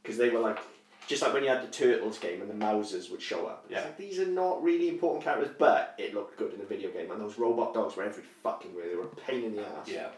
[0.02, 0.60] Because they were like,
[1.08, 3.66] just like when you had the Turtles game and the Mousers would show up.
[3.66, 3.82] It's Yeah.
[3.86, 7.12] like, these are not really important characters, but it looked good in the video game.
[7.12, 8.90] And those robot dogs were every fucking way.
[8.90, 9.88] They were a pain in the ass.
[9.88, 10.10] yeah.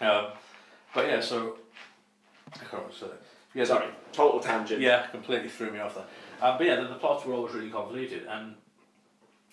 [0.00, 0.26] Um,
[0.94, 1.56] but yeah, so
[2.54, 2.94] I can't remember.
[2.94, 3.10] So,
[3.54, 4.80] yeah, Sorry, total tangent.
[4.80, 6.04] Yeah, completely threw me off there.
[6.40, 8.54] Um, but yeah, the, the plots were always really convoluted, and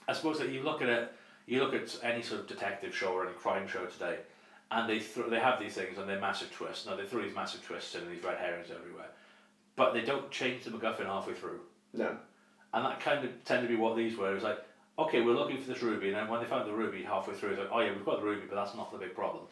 [0.08, 1.12] I suppose that you look at it,
[1.46, 4.18] you look at any sort of detective show or any crime show today,
[4.72, 6.86] and they throw, they have these things and they're massive twists.
[6.86, 9.10] Now they throw these massive twists in and these red herrings everywhere,
[9.76, 11.62] but they don't change the MacGuffin halfway through,
[11.94, 12.16] No.
[12.74, 14.32] and that kind of tended to be what these were.
[14.32, 14.60] It was like,
[15.00, 17.52] okay, we're looking for this ruby, and then when they found the ruby halfway through,
[17.52, 19.44] it's like, oh yeah, we've got the ruby, but that's not the big problem.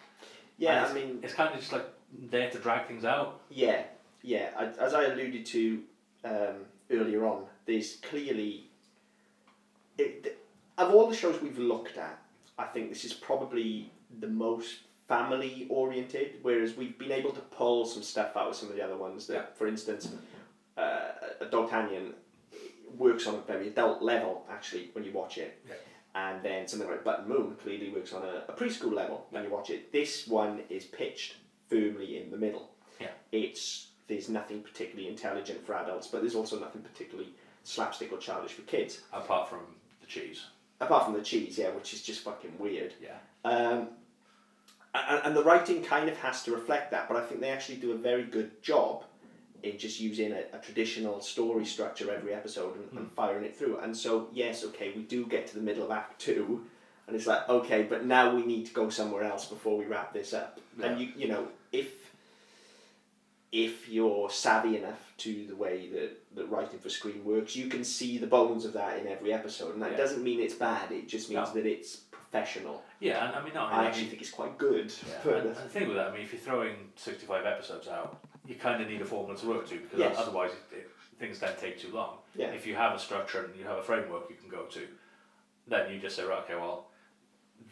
[0.58, 1.86] Yeah, I mean, it's kind of just like
[2.30, 3.42] there to drag things out.
[3.50, 3.84] Yeah,
[4.24, 4.50] yeah.
[4.58, 5.84] I, as I alluded to
[6.26, 6.56] um,
[6.92, 8.66] earlier on, there's clearly
[9.98, 10.36] it, th-
[10.78, 12.20] of all the shows we've looked at,
[12.58, 16.36] I think this is probably the most family oriented.
[16.42, 19.28] Whereas we've been able to pull some stuff out of some of the other ones.
[19.28, 19.46] That, Yeah.
[19.56, 20.12] for instance,
[20.78, 22.14] uh, a Dogtanian
[22.98, 25.60] works on a very adult level actually when you watch it.
[25.68, 25.76] Yeah.
[26.16, 29.50] And then something like Button Moon clearly works on a, a preschool level when you
[29.50, 29.92] watch it.
[29.92, 31.36] This one is pitched
[31.70, 32.72] firmly in the middle.
[33.00, 33.10] Yeah.
[33.32, 37.34] It's there's nothing particularly intelligent for adults, but there's also nothing particularly
[37.66, 39.02] slapstick or childish for kids.
[39.12, 39.60] Apart from
[40.00, 40.46] the cheese.
[40.80, 42.94] Apart from the cheese, yeah, which is just fucking weird.
[43.02, 43.18] Yeah.
[43.44, 43.90] Um,
[45.10, 47.78] and, and the writing kind of has to reflect that, but I think they actually
[47.78, 49.04] do a very good job
[49.64, 53.16] in just using a, a traditional story structure every episode and, and hmm.
[53.16, 53.80] firing it through.
[53.80, 56.66] And so, yes, okay, we do get to the middle of Act Two,
[57.08, 60.14] and it's like, okay, but now we need to go somewhere else before we wrap
[60.14, 60.60] this up.
[60.82, 62.08] And you, you know, if
[63.52, 67.84] if you're savvy enough to the way that, that writing for screen works, you can
[67.84, 69.74] see the bones of that in every episode.
[69.74, 69.98] And that Yeah.
[69.98, 71.54] doesn't mean it's bad, it just means No.
[71.54, 71.96] that it's
[72.32, 72.84] professional.
[73.00, 74.92] Yeah, and I mean, no, I I actually mean, think it's quite good.
[75.08, 75.32] yeah.
[75.34, 78.56] and, and the thing with that, I mean, if you're throwing 65 episodes out, you
[78.56, 80.16] kind of need a formula to work to because Yes.
[80.18, 82.18] otherwise it, it, things then take too long.
[82.36, 82.48] Yeah.
[82.48, 84.88] If you have a structure and you have a framework you can go to,
[85.68, 86.88] then you just say, right, okay, well,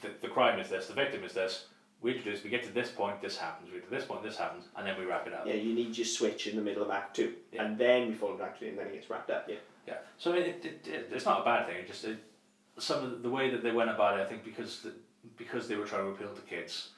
[0.02, 1.68] the, the crime is this, the victim is this.
[2.02, 3.70] We introduce, we get to this point, this happens.
[3.72, 5.48] We get to this point, this happens, and then we wrap it up.
[5.48, 7.64] yeah, you need your switch in the middle of Act Two, Yeah.
[7.64, 9.46] and then we fall into Act Three, and then it gets wrapped up.
[9.50, 9.56] Yeah,
[9.88, 9.98] Yeah.
[10.18, 11.78] So it, it, it, it's not a bad thing.
[11.78, 12.18] It just it,
[12.78, 14.92] some of the, way that they went about it, I think, because the,
[15.38, 16.90] because they were trying to appeal to kids,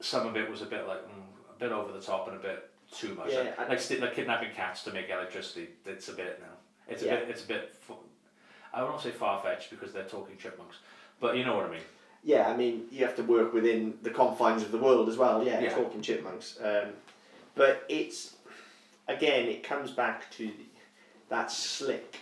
[0.00, 1.22] some of it was a bit like mm,
[1.54, 3.32] a bit over the top and a bit too much.
[3.32, 5.68] Yeah, like, like, like kidnapping cats to make electricity.
[5.84, 6.46] It's a bit no.
[6.88, 7.16] It's a Yeah.
[7.16, 7.30] bit.
[7.30, 7.74] It's a bit.
[8.72, 10.76] I won't say far fetched because they're talking chipmunks,
[11.18, 11.80] but you know what I mean.
[12.22, 12.48] yeah.
[12.48, 15.42] I mean, you have to work within the confines of the world as well.
[15.44, 15.70] Yeah, Yeah.
[15.74, 16.58] talking chipmunks.
[16.62, 16.90] Um,
[17.54, 18.36] but it's
[19.08, 20.50] again, it comes back to
[21.28, 22.18] that slick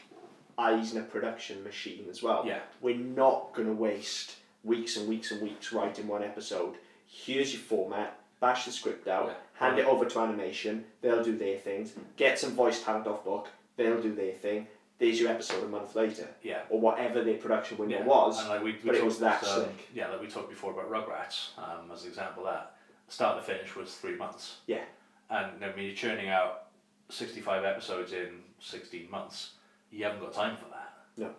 [0.59, 2.45] Eisner production machine as well.
[2.47, 2.61] Yeah.
[2.81, 6.75] We're not going to waste weeks and weeks and weeks writing one episode.
[7.07, 8.19] Here's your format.
[8.41, 9.27] Bash the script out.
[9.27, 9.35] Yeah.
[9.69, 10.85] Hand it over to animation.
[11.01, 11.93] They'll do their things.
[12.17, 13.49] Get some voice talent off book.
[13.77, 14.67] They'll do their thing.
[14.99, 16.61] There's your episode a month later, Yeah.
[16.71, 18.05] or whatever their production window Yeah.
[18.05, 18.39] was.
[18.41, 19.89] And like we, we but it was that um, slick.
[19.93, 22.77] Yeah, like we talked before about Rugrats, um, as an example of that.
[23.09, 24.59] Start to finish was three months.
[24.67, 24.85] Yeah.
[25.31, 26.67] And I mean, you're churning out
[27.11, 29.51] 65 episodes in 16 months.
[29.95, 30.93] You haven't got time for that.
[31.17, 31.31] No,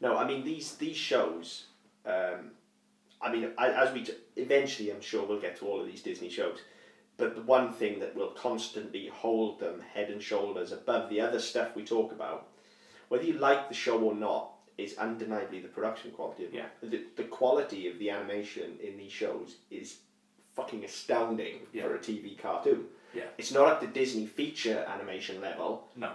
[0.00, 0.16] no.
[0.16, 1.64] I mean these these shows.
[2.06, 2.52] Um,
[3.20, 6.02] I mean, I, as we t- eventually, I'm sure we'll get to all of these
[6.02, 6.58] Disney shows,
[7.18, 11.38] but the one thing that will constantly hold them head and shoulders above the other
[11.38, 12.46] stuff we talk about,
[13.08, 16.48] whether you like the show or not, is undeniably the production quality.
[16.52, 16.66] Yeah.
[16.82, 19.98] The the quality of the animation in these shows is
[20.54, 21.82] fucking astounding Yeah.
[21.82, 22.84] for a TV cartoon.
[23.12, 23.24] Yeah.
[23.36, 26.12] It's not up to Disney feature animation level, No.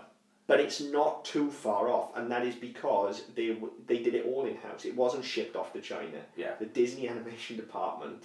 [0.48, 4.46] But it's not too far off, and that is because they they did it all
[4.46, 4.86] in house.
[4.86, 6.20] It wasn't shipped off to China.
[6.38, 6.52] Yeah.
[6.60, 8.24] The Disney animation department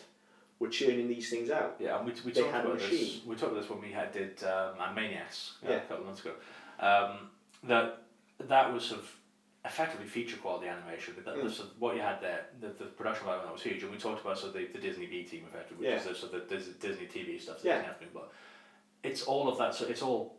[0.58, 1.76] were churning these things out.
[1.78, 3.20] Yeah, and we, we They talked about this.
[3.24, 5.76] We talked about this when we had did um, Animaniacs uh, Yeah.
[5.76, 6.34] a couple of months ago.
[6.78, 7.30] Um,
[7.64, 8.02] that
[8.48, 9.10] that was sort of
[9.64, 11.14] effectively feature quality animation.
[11.16, 11.44] But that Mm.
[11.44, 12.46] was sort of what you had there.
[12.60, 14.78] The, the production value that was huge, and we talked about sort of the, the
[14.78, 16.00] Disney B team effectively, which Yeah.
[16.00, 17.62] is the, sort of the Dis- Disney TV stuff.
[17.62, 17.74] That Yeah.
[17.76, 18.32] Disney has been, but
[19.02, 19.74] it's all of that.
[19.74, 20.36] So it's all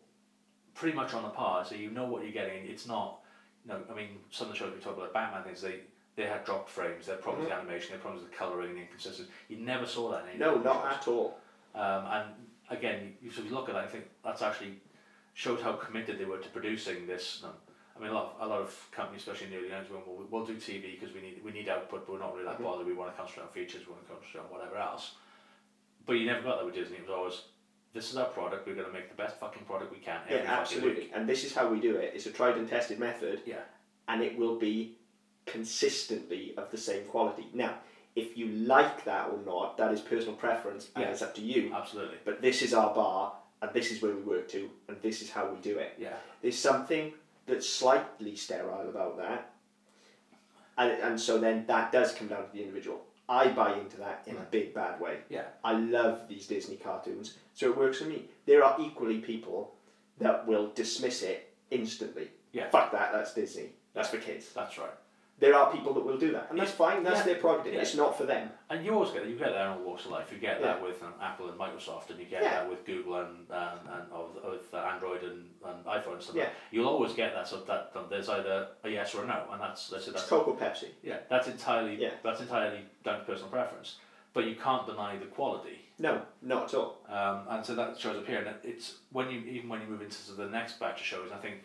[0.74, 1.65] pretty much on the par.
[1.65, 2.65] So you know what you're getting.
[2.65, 3.19] It's not.
[3.65, 5.82] You know, I mean, some of the shows we talked about, Batman is they
[6.15, 7.05] they had dropped frames.
[7.05, 7.89] They had problems with the animation.
[7.89, 9.32] They had problems with the colouring, the inconsistency.
[9.47, 10.93] You never saw that in any No, not shows.
[10.97, 11.39] at all.
[11.74, 12.26] Um, and
[12.69, 14.74] again, you, you look at that, I think that's actually
[15.34, 17.45] showed how committed they were to producing this.
[17.95, 20.05] I mean, a lot, of, a lot of companies, especially in the early 90s, went,
[20.07, 22.59] well, we'll do TV because we need we need output, but we're not really that
[22.59, 22.63] Mhm.
[22.63, 22.88] bothered.
[22.88, 25.13] We want to concentrate on features, we want to concentrate on whatever else.
[26.05, 26.97] But you never got that with Disney.
[26.97, 27.41] It was always,
[27.93, 28.67] this is our product.
[28.67, 31.03] We're going to make the best fucking product we can every Yeah, fucking absolutely.
[31.03, 31.11] week.
[31.13, 32.13] And this is how we do it.
[32.15, 33.57] It's a tried and tested method, Yeah,
[34.07, 34.97] and it will be
[35.45, 37.47] consistently of the same quality.
[37.53, 37.75] Now,
[38.15, 41.11] if you like that or not, that is personal preference, and Yeah.
[41.11, 41.73] it's up to you.
[41.73, 42.17] absolutely.
[42.23, 45.31] But this is our bar, and this is where we work to, and this is
[45.31, 45.95] how we do it.
[45.97, 47.13] Yeah, There's something
[47.45, 49.53] that's slightly sterile about that,
[50.77, 53.05] and, and so then that does come down to the individual.
[53.29, 54.51] I buy into that in a mm.
[54.51, 55.19] big bad way.
[55.29, 58.25] yeah, I love these Disney cartoons, so it works for me.
[58.45, 59.73] There are equally people
[60.19, 62.29] that will dismiss it instantly.
[62.53, 62.69] Yeah.
[62.69, 63.69] Fuck that, that's Disney.
[63.93, 64.51] That's for kids.
[64.53, 64.91] that's right.
[65.39, 67.01] There are people that will do that, and that's fine.
[67.01, 67.25] That's Yeah.
[67.25, 67.73] their prerogative.
[67.73, 67.81] Yeah.
[67.81, 68.51] It's not for them.
[68.69, 69.29] And you always get that.
[69.29, 70.31] you get that in all walks of life.
[70.31, 73.47] You get that with um, Apple and Microsoft, and you get that with Google and
[73.49, 76.35] and, and or with- with Android and, and iPhone and stuff.
[76.35, 76.43] Yeah.
[76.43, 76.53] like.
[76.69, 77.47] You'll always get that.
[77.47, 80.11] So that um, there's either a yes or a no, and that's that's it.
[80.11, 80.89] It's That's, Coke or Pepsi.
[81.01, 82.11] yeah, that's entirely Yeah.
[82.23, 83.95] that's entirely down to personal preference.
[84.33, 85.80] But you can't deny the quality.
[86.01, 86.97] No, not at all.
[87.07, 90.01] Um, and so that shows up here, and it's when you even when you move
[90.01, 91.29] into sort of the next batch of shows.
[91.31, 91.57] I think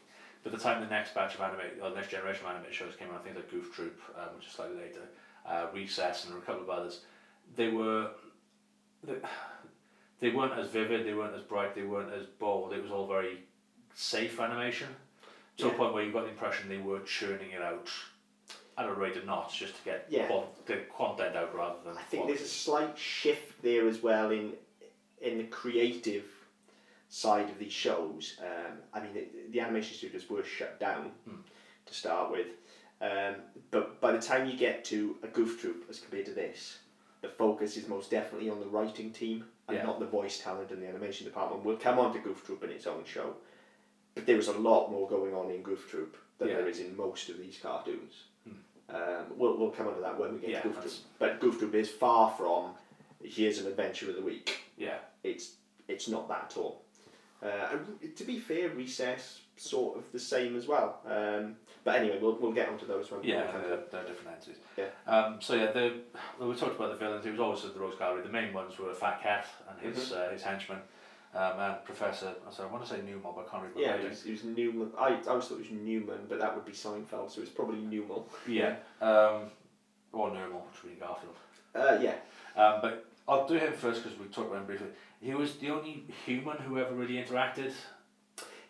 [0.45, 3.09] by the time the next batch of animated or next generation of animated shows came
[3.09, 5.01] out, I think like Goof Troop, um, which is slightly later,
[5.49, 7.01] uh, Recess, and a couple of others,
[7.57, 8.11] they were
[9.03, 9.15] they,
[10.21, 12.75] they weren't as vivid, they weren't as bright, they weren't as bold.
[12.75, 13.39] It was all very
[13.95, 14.89] safe animation
[15.57, 17.89] to a point where you got the impression they were churning it out
[18.79, 20.27] at a rate of knots just to get Yeah.
[20.27, 24.31] qual- the content out rather than I think there's a slight shift there as well
[24.31, 24.55] in
[25.23, 26.31] in the creative
[27.09, 28.39] side of these shows.
[28.39, 31.37] Um, I mean, the, the animation studios were shut down Hmm.
[31.87, 32.49] to start with,
[33.01, 33.37] um,
[33.71, 36.81] but by the time you get to a Goof Troop as compared to this,
[37.23, 39.85] the focus is most definitely on the writing team and Yeah.
[39.85, 41.65] not the voice talent and the animation department.
[41.65, 43.37] We'll come on to Goof Troop in its own show,
[44.15, 46.57] but there is a lot more going on in Goof Troop than Yeah.
[46.57, 48.25] there is in most of these cartoons.
[48.89, 50.93] Um, we'll, we'll come to that when we get Yeah, to Goof Troop.
[51.19, 52.71] But Goof Troop is far from
[53.23, 54.61] here's an adventure of the week.
[54.77, 54.99] yeah.
[55.25, 55.55] It's
[55.89, 56.83] it's not that at all.
[57.43, 57.49] Uh,
[58.01, 61.01] and to be fair, Recess sort of the same as well.
[61.07, 64.37] Um, but anyway, we'll, we'll get onto those when we Yeah, to they're, they're different
[64.37, 64.57] entities.
[64.77, 64.87] Yeah.
[65.07, 65.95] Um, so yeah, the
[66.39, 67.27] well, we talked about the villains.
[67.27, 68.23] It was always at the rogues gallery.
[68.23, 70.29] The main ones were Fat Cat and his Mm-hmm.
[70.29, 70.79] uh, his henchman,
[71.37, 72.35] um, and Professor.
[72.51, 73.81] Sorry, I want to say Newman, but I can't remember.
[73.81, 74.91] Yeah, it was, it was Newman.
[74.99, 77.79] I, I always thought it was Newman, but that would be Seinfeld, so it's probably
[77.81, 78.23] Newman.
[78.49, 78.77] Yeah.
[79.01, 79.51] Um,
[80.13, 81.37] or Nermal, which would be Garfield.
[81.75, 82.15] Uh, yeah.
[82.57, 84.89] Um, but I'll do him first because we talked about him briefly.
[85.21, 87.73] He was the only human who ever really interacted.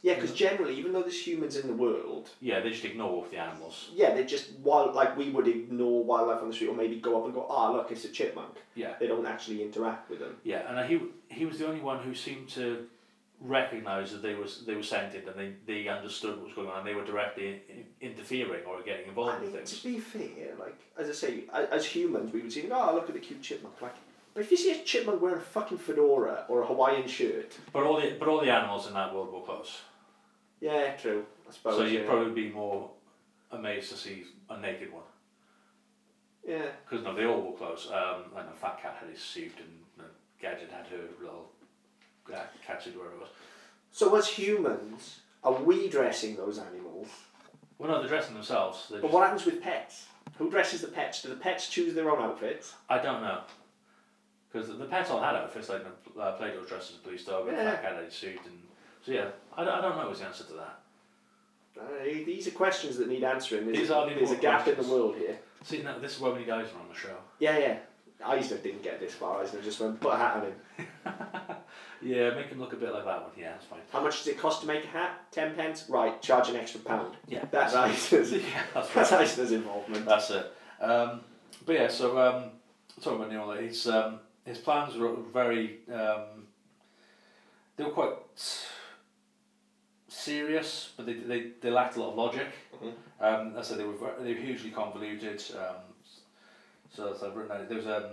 [0.06, 3.30] Yeah, because generally, even though there's humans in the world, Yeah, they just ignore off
[3.32, 3.76] the animals.
[3.92, 7.18] yeah, they just wild like we would ignore wildlife on the street, or maybe go
[7.18, 8.54] up and go, ah, look, it's a chipmunk.
[8.76, 8.94] Yeah.
[9.00, 10.34] They don't actually interact with them.
[10.44, 10.94] Yeah, and he
[11.38, 12.86] he was the only one who seemed to
[13.40, 16.78] recognise that they was they were sentient and they, they understood what was going on
[16.78, 19.80] and they were directly in, interfering or getting involved I in mean, to things.
[19.80, 23.14] be fair, like as I say, a- as humans, we would see, oh, look at
[23.14, 23.82] the cute chipmunk.
[23.82, 23.96] Like,
[24.34, 27.82] but if you see a chipmunk wearing a fucking fedora or a Hawaiian shirt, But
[27.82, 29.80] all the but all the animals in that world were close,
[30.60, 31.24] yeah, true.
[31.48, 31.76] I suppose.
[31.76, 32.08] so you'd yeah.
[32.08, 32.90] probably be more
[33.52, 35.02] amazed to see a naked one
[36.46, 36.66] yeah.
[36.88, 37.88] because no, they all were close.
[37.90, 40.08] Um, I know Fat Cat had his suit and you know,
[40.40, 41.50] Gadget had her little
[42.32, 43.28] uh, cat suit, whatever it was.
[43.90, 47.08] So as humans, are we dressing those animals?
[47.78, 48.86] Well, no, they're dressing themselves.
[48.90, 50.06] They're But just, what happens with pets?
[50.38, 51.22] Who dresses the pets?
[51.22, 52.74] Do the pets choose their own outfits?
[52.88, 53.40] I don't know.
[54.50, 55.84] Because the pets all had outfits, like
[56.18, 57.72] uh, Plato dressed as a police dog, and Yeah.
[57.72, 58.58] Fat Cat had his suit, and
[59.06, 60.78] so yeah, I, don't- I don't know what's the answer to that.
[61.78, 63.66] Uh, these are questions that need answering.
[63.66, 64.92] There's, These are the there's a important gap in the questions.
[64.92, 65.38] world here.
[65.62, 67.16] See, now this is where we need Eisner on the show.
[67.38, 67.78] Yeah, yeah.
[68.24, 69.42] Eisner didn't get this far.
[69.42, 70.86] Eisner just went, put a hat on him.
[72.02, 73.30] Yeah, make him look a bit like that one.
[73.38, 73.80] Yeah, that's fine.
[73.90, 75.32] How much does it cost to make a hat?
[75.32, 75.86] Ten pence?
[75.88, 77.14] Right, charge an extra pound.
[77.26, 78.40] Yeah, That's Eisner's, yeah,
[78.74, 79.20] that's that's right.
[79.22, 80.04] Eisner's involvement.
[80.04, 80.52] That's it.
[80.80, 81.20] Um,
[81.64, 82.50] but yeah, so um,
[83.00, 86.44] talking about Neil, his um, his plans were very um,
[87.76, 88.12] they were quite
[90.26, 92.48] serious, but they, they, they lacked a lot of logic.
[92.82, 92.92] Mhm.
[93.20, 95.42] Um, I said, they were ver- they were hugely convoluted.
[95.56, 95.76] Um,
[96.94, 98.04] so as I've written down, there was um,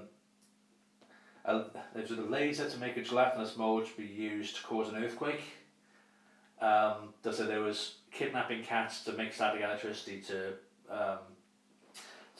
[1.45, 5.41] a, there's a laser to make a gelatinous mold be used to cause an earthquake.
[6.61, 10.47] Um, does say there was kidnapping cats to make static electricity to.
[10.89, 11.17] Um,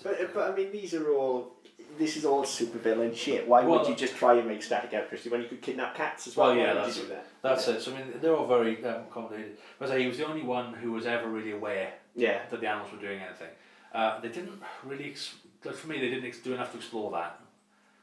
[0.02, 1.56] to- But, but I mean, these are all.
[1.98, 3.48] This is all supervillain shit.
[3.48, 6.28] Why Well, would you just try and make static electricity when you could kidnap cats
[6.28, 6.48] as well?
[6.50, 7.26] Well, yeah, Why that's- that?
[7.41, 7.82] that's it.
[7.82, 9.58] So I mean, they're all very um, complicated.
[9.80, 12.68] But I he was the only one who was ever really aware Yeah, that the
[12.68, 13.50] animals were doing anything.
[13.94, 17.39] Uh, they didn't really, ex- for me, they didn't ex- do enough to explore that.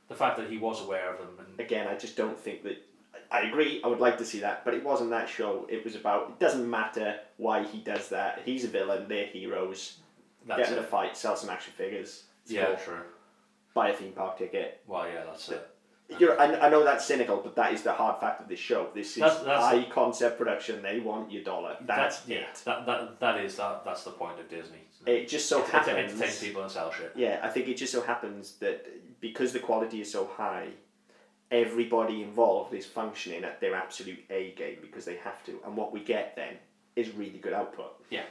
[0.08, 2.84] The fact that he was aware of them, and again, I just don't think that.
[3.32, 3.80] I agree.
[3.84, 5.66] I would like to see that, but it wasn't that show.
[5.68, 6.30] It was about.
[6.30, 8.42] It doesn't matter why he does that.
[8.44, 9.06] He's a villain.
[9.08, 9.98] They're heroes.
[10.46, 11.16] that's Get in a fight.
[11.16, 12.24] Sell some action figures.
[12.42, 13.02] It's Yeah, true.
[13.74, 14.80] Buy a theme park ticket.
[14.86, 15.66] Well, yeah, that's it.
[16.18, 18.88] You're, I, I know that's cynical, but that is the hard fact of this show.
[18.92, 20.82] This is That's- that's- high concept production.
[20.82, 21.76] They want your dollar.
[21.82, 24.78] That's That- yeah, that, that that is that that's the point of Disney.
[25.06, 26.20] It just so It's- it's to happens.
[26.20, 27.12] entertain people and sell shit.
[27.14, 28.86] Yeah, I think it just so happens that
[29.20, 30.70] because the quality is so high,
[31.50, 35.60] everybody involved is functioning at their absolute A game because they have to.
[35.64, 36.54] And what we get then
[36.96, 38.04] is really good output.
[38.10, 38.24] Yeah.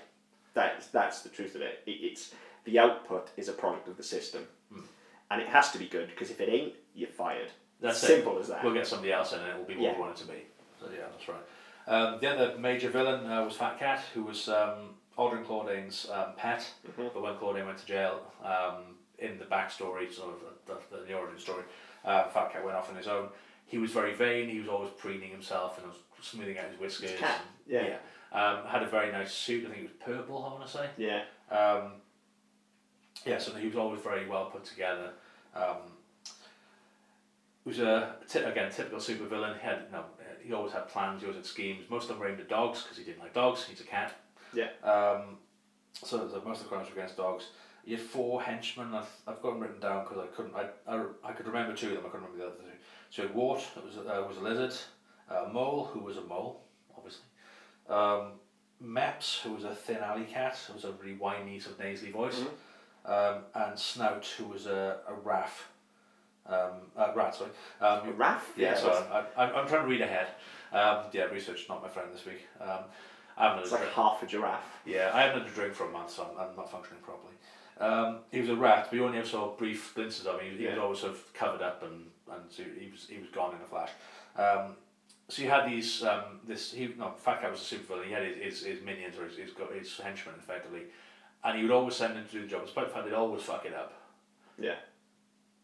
[0.54, 1.82] That's that's the truth of it.
[1.86, 2.34] it it's
[2.66, 4.82] the output is a product of the system, Hmm.
[5.32, 7.52] And it has to be good because if it ain't, you're fired.
[7.82, 8.08] That's it.
[8.08, 8.64] Simple as that.
[8.64, 9.94] We'll get somebody else in and it will be what Yeah.
[9.94, 10.40] we want it to be.
[10.80, 11.44] So yeah, that's right.
[11.88, 16.34] Um, the other major villain uh, was Fat Cat, who was um, Aldrin Klordane's um,
[16.38, 16.66] pet.
[16.88, 17.14] Mhm.
[17.14, 21.14] But when Klordane went to jail, um, in the backstory, sort of the, the, the
[21.14, 21.64] origin story,
[22.06, 23.30] uh, Fat Cat went off on his own.
[23.66, 24.50] He was very vain.
[24.50, 27.12] He was always preening himself and was smoothing out his whiskers.
[27.12, 27.98] And- yeah.
[28.32, 29.66] Um, had a very nice suit.
[29.66, 30.44] I think it was purple.
[30.46, 30.90] I want to say.
[30.98, 31.24] Yeah.
[33.30, 35.12] Yeah, so he was always very well put together.
[35.56, 35.78] Um,
[37.64, 39.60] he was a again typical supervillain.
[39.60, 40.06] He had no,
[40.42, 41.22] he always had plans.
[41.22, 41.86] He always had schemes.
[41.90, 43.66] Most of them were aimed at dogs because he didn't like dogs.
[43.66, 44.16] He's a cat.
[44.54, 44.70] Yeah.
[44.84, 45.38] Um,
[45.94, 47.50] so most of the crimes were against dogs.
[47.86, 48.94] He had four henchmen.
[48.94, 50.56] I've, I've got them written down because I couldn't.
[50.56, 52.06] I, I, I could remember two of them.
[52.06, 52.78] I couldn't remember the other two.
[53.10, 54.74] So he had Wart, that was a, uh, was a lizard.
[55.30, 56.64] Uh, Mole, who was a mole,
[56.96, 57.24] obviously.
[57.88, 58.34] Um,
[58.84, 62.12] Mepps, who was a thin alley cat, who was a really whiny, sort of nasally
[62.12, 62.40] voice,
[63.10, 65.68] um, and Snout, who was a, a raff,
[66.46, 67.52] um, uh, rat, sorry.
[67.82, 68.42] Um, Raph?
[68.56, 70.28] yeah, so that's- I, I, I'm trying to read ahead.
[70.72, 72.46] Um, yeah, research not my friend this week.
[72.62, 72.80] Um,
[73.38, 74.08] I haven't It's had a like drink.
[74.10, 74.64] half a giraffe.
[74.86, 77.34] Yeah, I haven't had a drink for a month, so I'm, I'm not functioning properly.
[77.80, 80.52] Um, he was a rat, but you only ever saw brief glimpses of him.
[80.52, 83.30] He, he was always sort of covered up, and, and so he was he was
[83.30, 83.90] gone in a flash.
[84.36, 84.76] Um,
[85.30, 88.06] so you had these um, this he no Fat Cat was a supervillain.
[88.08, 90.84] He had his, his, his minions or his, his his henchmen effectively,
[91.44, 93.42] and he would always send them to do the job, despite the fact they'd always
[93.44, 93.94] fuck it up.
[94.60, 94.76] Yeah.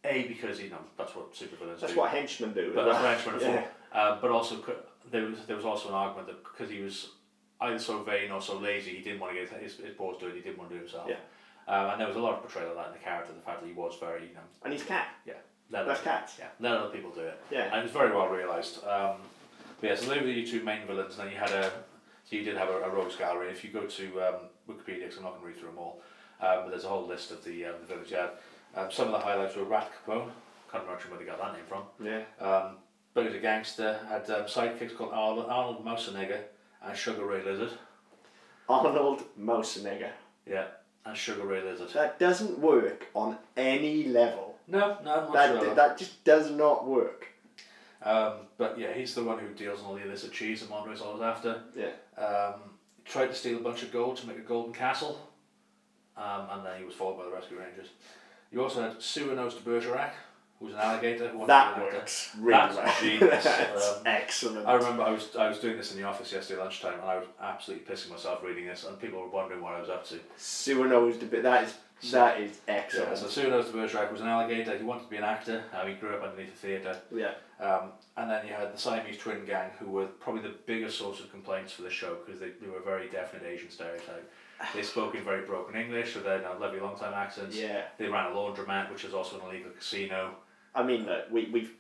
[0.04, 1.82] A because you know that's what supervillains do.
[1.82, 2.00] That's do.
[2.00, 2.72] what henchmen do.
[2.76, 3.64] But that's what henchmen are Yeah.
[3.92, 3.98] for.
[3.98, 4.64] Um, but also,
[5.12, 7.10] there was there was also an argument that because he was
[7.62, 10.36] either so vain or so lazy, he didn't want to get his, his paws dirty.
[10.38, 11.10] He didn't want to do it himself.
[11.10, 11.16] Yeah.
[11.68, 13.62] Um, and there was a lot of portrayal of that in the character, the fact
[13.62, 15.08] that he was very, you know, And he's cat.
[15.26, 16.36] let That's other, cats.
[16.38, 17.42] yeah, let other people do it.
[17.50, 17.64] Yeah.
[17.72, 18.84] And it was very well realised.
[18.86, 19.16] Um,
[19.82, 21.72] but yeah, so they were your two main villains, and then you had a,
[22.26, 23.50] so you did have a, a rogues gallery.
[23.50, 24.36] If you go to um,
[24.70, 26.02] Wikipedia, because I'm not going to read through them all,
[26.42, 28.28] um, but there's a whole list of the, um, the villains you.
[28.76, 30.30] Um, some of the highlights were Rat Capone,
[30.72, 31.84] can't remember where they got that name from.
[32.04, 32.24] Yeah.
[32.46, 32.78] Um,
[33.14, 36.42] but a gangster, had um, sidekicks called Arnold, Arnold Mousenegger
[36.84, 37.72] and Sugar Ray Lizard.
[38.68, 40.10] Arnold Mousenegger.
[40.46, 40.66] Yeah,
[41.06, 41.90] and Sugar Ray Lizard.
[41.94, 44.56] That doesn't work on any level.
[44.68, 45.76] No, no, not That, sure.
[45.76, 47.28] that just does not work.
[48.04, 51.02] Um, but yeah, he's the one who deals in all the illicit cheese that Monterey's
[51.02, 51.62] always after.
[51.76, 52.22] Yeah.
[52.22, 52.56] Um,
[53.06, 55.30] tried to steal a bunch of gold to make a golden castle,
[56.18, 57.88] um, and then he was followed by the rescue rangers.
[58.52, 60.14] You also had Sewernose de Bergerac,
[60.60, 61.28] who was an alligator.
[61.30, 62.96] Who That works really That's well.
[63.02, 63.44] genius.
[63.44, 64.68] That's Um, excellent.
[64.68, 67.18] I remember I was I was doing this in the office yesterday lunchtime, and I
[67.18, 70.20] was absolutely pissing myself reading this, and people were wondering what I was up to.
[70.38, 71.44] Cyrano's the bit.
[71.44, 71.74] That is
[72.12, 73.18] that is Yeah, excellent.
[73.18, 74.78] so Sewernose de Bergerac was an alligator.
[74.78, 75.64] He wanted to be an actor.
[75.74, 76.98] Uh, he grew up underneath a theatre.
[77.14, 77.34] Yeah.
[77.60, 81.20] Um, and then you had the Siamese twin gang, who were probably the biggest source
[81.20, 84.30] of complaints for the show because they, they were a very definite Asian stereotype.
[84.74, 87.58] They spoke in very broken English, so they had lovely long time accents.
[87.58, 87.84] Yeah.
[87.98, 90.36] They ran a laundromat, which is also an illegal casino.
[90.74, 91.72] I mean, look, we we've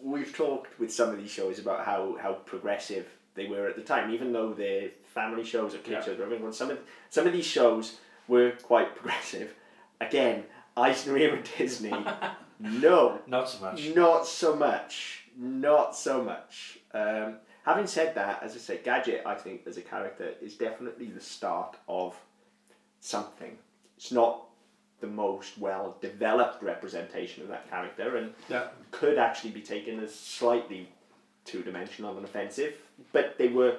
[0.00, 3.82] we've talked with some of these shows about how, how progressive they were at the
[3.82, 6.02] time, even though they're family shows or kids Yeah.
[6.04, 6.52] shows or everything.
[6.52, 6.78] Some of
[7.10, 7.96] some of these shows
[8.28, 9.54] were quite progressive.
[10.00, 10.44] Again,
[10.76, 11.92] Eisner and Disney,
[12.60, 13.94] no, Not so much.
[13.94, 16.78] not so much, not so much.
[16.92, 21.06] Um, having said that, as I say, Gadget, I think as a character is definitely
[21.06, 22.14] the start of
[23.00, 23.56] something.
[23.96, 24.42] It's not
[25.00, 28.68] the most well developed representation of that character, and Yeah.
[28.90, 30.88] could actually be taken as slightly
[31.44, 32.74] two dimensional and offensive.
[33.12, 33.78] But they were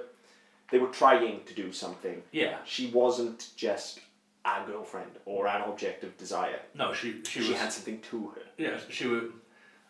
[0.72, 2.22] they were trying to do something.
[2.32, 2.58] Yeah.
[2.66, 4.00] She wasn't just
[4.48, 6.60] a girlfriend or an object of desire.
[6.74, 7.60] No, she she, She, was.
[7.60, 8.42] had something to her.
[8.58, 9.24] yeah, she was.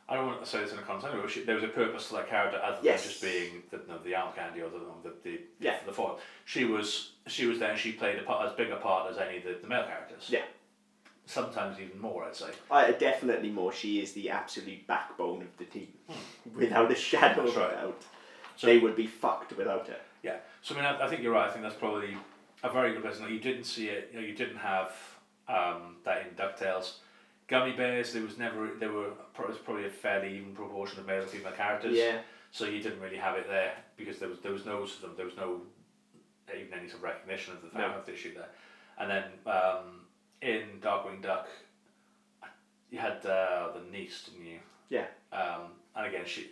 [0.09, 2.07] I don't want to say this in a context, but she, there was a purpose
[2.07, 3.03] to that character other Yes.
[3.03, 5.77] than just being the no, the arm candy or the the the, Yeah.
[5.85, 6.19] the foil.
[6.45, 7.71] She was she was there.
[7.71, 9.83] and She played a part, as big a part as any of the, the male
[9.83, 10.27] characters.
[10.29, 10.43] Yeah.
[11.25, 12.51] Sometimes even more, I'd say.
[12.71, 13.73] Uh, definitely more.
[13.73, 15.89] She is the absolute backbone of the team,
[16.55, 17.75] without a shadow of That's right.
[17.81, 18.01] doubt.
[18.55, 19.97] So- they would be fucked without her.
[20.23, 20.37] Yeah.
[20.61, 21.49] So I mean, I, I think you're right.
[21.49, 22.15] I think that's probably
[22.69, 23.23] a very good person.
[23.23, 24.09] Like, you didn't see it.
[24.13, 24.91] You know, you didn't have
[25.47, 26.95] um, that in Ducktales.
[27.49, 28.13] Gummi Bears.
[28.13, 28.69] There was never.
[28.79, 31.95] There were it was probably a fairly even proportion of male and female characters.
[31.95, 32.19] Yeah.
[32.51, 35.17] So you didn't really have it there because there was there was no sort of
[35.17, 35.61] there was no
[36.55, 37.87] even any sort of recognition of the No.
[37.87, 38.49] of the issue there.
[38.99, 40.01] And then um,
[40.41, 41.47] in Darkwing Duck,
[42.89, 44.59] you had uh, the niece, didn't you?
[44.89, 45.05] Yeah.
[45.31, 46.51] Um, and again, she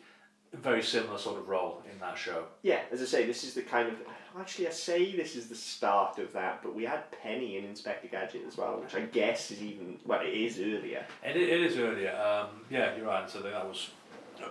[0.54, 2.46] very similar sort of role in that show.
[2.62, 3.96] Yeah, as I say, this is the kind of.
[4.38, 8.08] Actually, I say this is the start of that, but we had Penny in Inspector
[8.10, 9.98] Gadget as well, which I guess is even.
[10.06, 11.06] Well, it is earlier.
[11.24, 12.12] It, it is earlier.
[12.16, 13.30] Um, yeah, you're right.
[13.30, 13.92] So that was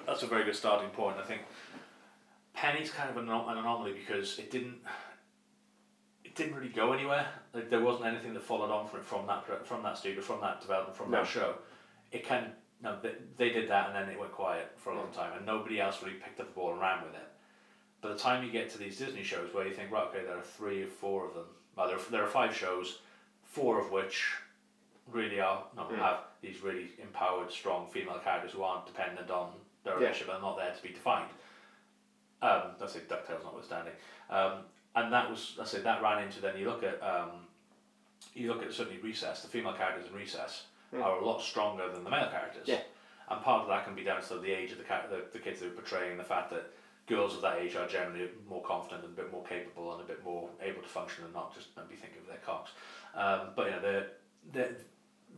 [0.07, 1.19] that's a very good starting point.
[1.19, 1.43] I think
[2.55, 4.77] Penny's kind of an, an anomaly because it didn't
[6.25, 7.27] it didn't really go anywhere.
[7.53, 10.63] Like there wasn't anything that followed on from from that from that studio from that
[10.63, 11.19] development from No.
[11.19, 11.57] that show.
[12.11, 14.97] It kind of no they, they did that and then it went quiet for a
[14.97, 17.29] long time and nobody else really picked up the ball and ran with it.
[18.05, 20.37] By the time you get to these Disney shows where you think right okay there
[20.37, 22.99] are three or four of them well there are, there are five shows,
[23.45, 24.31] four of which
[25.11, 25.97] really are no, Mm.
[26.01, 30.01] have these really empowered, strong female characters who aren't dependent on their Yeah.
[30.01, 31.31] relationship and are not there to be defined.
[32.43, 33.95] Um, let's say Ducktales notwithstanding,
[34.29, 37.47] um, and that was I say that ran into then you look at um,
[38.35, 39.41] you look at certainly Recess.
[39.41, 41.03] The female characters in Recess Mm.
[41.03, 42.69] are a lot stronger than the male characters.
[42.69, 42.83] Yeah.
[43.31, 45.61] And part of that can be down to the age of the the, the kids
[45.61, 46.71] they're portraying, the fact that
[47.07, 50.05] girls of that age are generally more confident and a bit more capable and a
[50.05, 52.71] bit more able to function and not just and be thinking of their cocks.
[53.15, 54.07] Um, but you know, the,
[54.53, 54.69] the,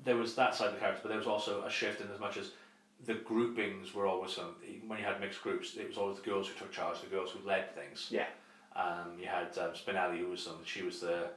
[0.04, 2.20] there was that side of the characters, but there was also a shift in as
[2.20, 2.52] much as
[3.04, 4.54] the groupings were always some,
[4.86, 7.30] when you had mixed groups, it was always the girls who took charge, the girls
[7.30, 8.08] who led things.
[8.10, 8.26] Yeah.
[8.74, 11.30] Um, you had um, Spinelli, who was some, she was the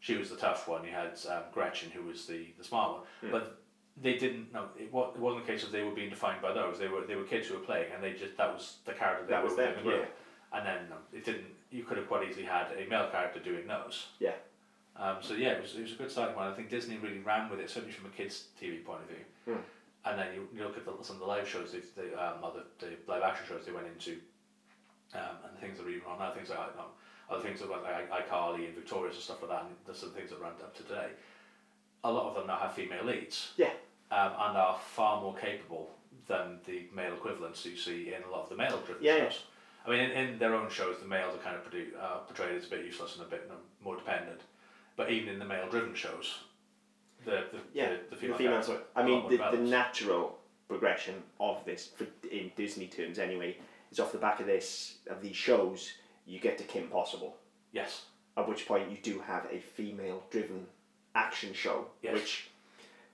[0.00, 0.84] she was the tough one.
[0.84, 3.00] You had um, Gretchen, who was the, the smart one.
[3.22, 3.30] Hmm.
[3.30, 3.63] But
[4.00, 4.52] they didn't.
[4.52, 6.78] No, it, wa- it wasn't a case of they were being defined by those.
[6.78, 9.24] They were they were kids who were playing, and they just that was the character
[9.26, 10.08] they That were was within them, the group.
[10.52, 11.46] And then no, it didn't.
[11.70, 14.06] You could have quite easily had a male character doing those.
[14.20, 14.32] Yeah.
[14.96, 16.46] Um, so yeah, it was, it was a good starting point.
[16.48, 19.24] I think Disney really ran with it, certainly from a kids' TV point of view.
[19.54, 19.60] Hmm.
[20.04, 22.34] And then you, you look at the, some of the live shows, they, they, um,
[22.44, 24.18] or the, the live action shows they went into,
[25.14, 26.92] um, and things that are even on now, things like um,
[27.28, 30.12] other things that like I- iCarly and Victorious and stuff like that, and the sort
[30.12, 31.08] of things that run up to today.
[32.04, 33.52] A lot of them now have female leads.
[33.56, 33.70] Yeah.
[34.16, 35.90] Um, and are far more capable
[36.28, 39.24] than the male equivalents you see in a lot of the male-driven Yeah, yeah.
[39.24, 39.42] shows.
[39.84, 42.56] I mean, in, in their own shows, the males are kind of produ- uh, portrayed
[42.56, 43.50] as a bit useless and a bit
[43.82, 44.40] more dependent.
[44.96, 46.38] But even in the male-driven shows,
[47.24, 48.66] the the, Yeah, the, the The female females.
[48.66, 50.38] characters I are lot mean, the, the natural
[50.68, 53.56] progression of this, for, in Disney terms anyway,
[53.90, 55.92] is off the back of this of these shows.
[56.26, 57.36] You get to Kim Possible,
[57.72, 58.02] yes,
[58.36, 60.66] at which point you do have a female-driven
[61.16, 62.14] action show, Yes.
[62.14, 62.50] which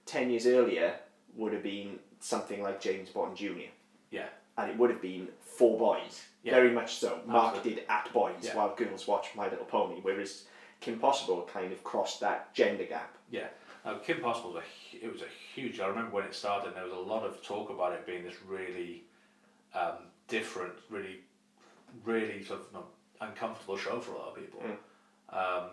[0.07, 0.94] ten years earlier
[1.36, 3.68] would have been something like James Bond Junior.
[4.11, 4.28] yeah,
[4.59, 6.55] and it would have been for boys, Yeah.
[6.55, 7.32] very much so, Absolutely.
[7.32, 8.57] marketed at boys, Yeah.
[8.57, 10.01] while girls watch My Little Pony.
[10.01, 10.46] Whereas
[10.80, 13.16] Kim Possible kind of crossed that gender gap.
[13.30, 13.48] yeah.
[13.84, 15.80] Now, Kim Possible was a it was a huge.
[15.80, 16.68] I remember when it started.
[16.68, 19.05] and There was a lot of talk about it being this really
[19.72, 19.98] um,
[20.28, 21.20] different, really,
[22.05, 22.86] really sort of you know,
[23.22, 24.61] uncomfortable show for a lot of people.
[24.61, 24.76] Mm.
[25.34, 25.70] Um,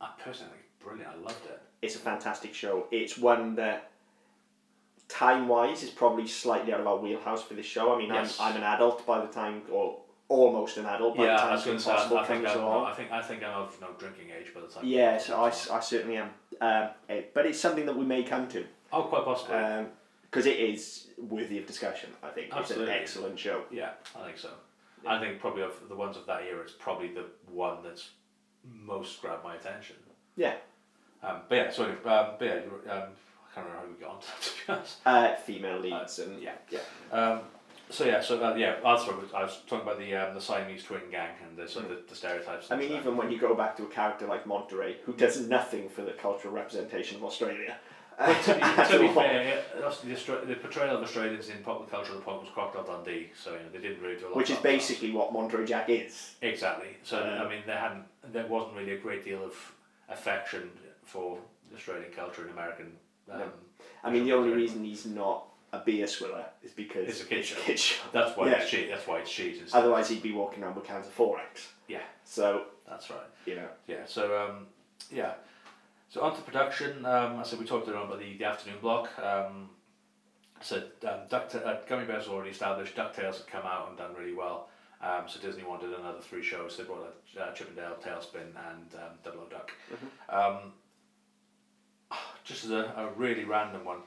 [0.00, 1.10] I personally think it's brilliant.
[1.12, 1.60] I loved it.
[1.82, 2.86] It's a fantastic show.
[2.90, 3.90] It's one that,
[5.08, 7.94] time wise, is probably slightly out of our wheelhouse for this show.
[7.94, 8.38] I mean, Yes.
[8.40, 9.98] I'm, I'm an adult by the time, or
[10.28, 11.90] almost an adult by yeah, the I time was going to say.
[11.90, 12.86] I, Possible I think I'm, along.
[12.86, 14.84] I think I think I'm of no drinking age by the time.
[14.84, 16.30] Yeah, so I, I certainly am.
[16.60, 18.64] Um, it, but it's something that we may come to.
[18.92, 19.86] Oh, quite possibly.
[20.22, 22.10] because it is worthy of discussion.
[22.22, 22.86] I think Absolutely.
[22.86, 23.62] it's an excellent show.
[23.70, 24.50] Yeah, I think so.
[25.06, 28.10] I think probably of the ones of that era, it's probably the one that's
[28.64, 29.96] most grabbed my attention.
[30.36, 30.54] Yeah,
[31.26, 31.98] Um, but yeah, sorry, um,
[32.38, 33.02] but yeah, you were- um,
[33.50, 34.96] I can't remember how we got on to, to be honest.
[35.06, 36.52] uh, female leads and yeah.
[36.70, 37.40] yeah, Um,
[37.88, 40.84] so yeah, so uh, yeah, that's what I was talking about the um, the Siamese
[40.84, 42.70] twin gang and the, sort of the, the stereotypes.
[42.70, 43.02] I and mean, stuff.
[43.02, 46.12] even when you go back to a character like Monterey, who does nothing for the
[46.12, 47.76] cultural representation of Australia.
[48.18, 48.60] To be,
[48.92, 52.16] to be fair, yeah, that's the, Austra- the portrayal of Australians in popular culture at
[52.16, 54.36] the point was Crocodile Dundee, so you know, they didn't really do a lot.
[54.38, 54.62] which is that.
[54.62, 56.32] basically what Monterey Jack is.
[56.40, 56.96] Exactly.
[57.02, 59.54] So Um, I mean, there hadn't, there wasn't really a great deal of
[60.08, 60.70] affection
[61.06, 61.38] for
[61.74, 62.92] Australian culture and American.
[63.30, 63.50] Um, No.
[64.04, 64.56] I mean, the only culture.
[64.60, 67.56] reason he's not a beer swiller is because It's a kid show.
[67.60, 68.04] kid show.
[68.12, 68.60] That's why Yeah.
[68.60, 68.88] it's cheat.
[68.90, 69.60] That's why it's cheat.
[69.62, 71.68] It's, Otherwise, he'd be walking around with cans of Forex.
[71.88, 73.20] yeah, So that's right.
[73.46, 74.04] you know, Yeah.
[74.06, 74.66] So um,
[75.10, 75.34] yeah.
[76.08, 77.04] So on to production.
[77.04, 79.10] Um, I said we talked earlier about the, the afternoon block.
[79.18, 79.70] Um,
[80.60, 80.76] So
[81.08, 82.94] um, Duck uh, Gummi Bears were already established.
[82.96, 84.68] Ducktales had come out and done really well.
[85.02, 86.76] Um, so Disney wanted another three shows.
[86.76, 89.70] They brought a uh, Chippendale, TaleSpin, and um, Double O Duck.
[90.30, 90.72] Um,
[92.46, 93.98] just as a, a really random one,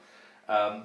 [0.48, 0.84] um,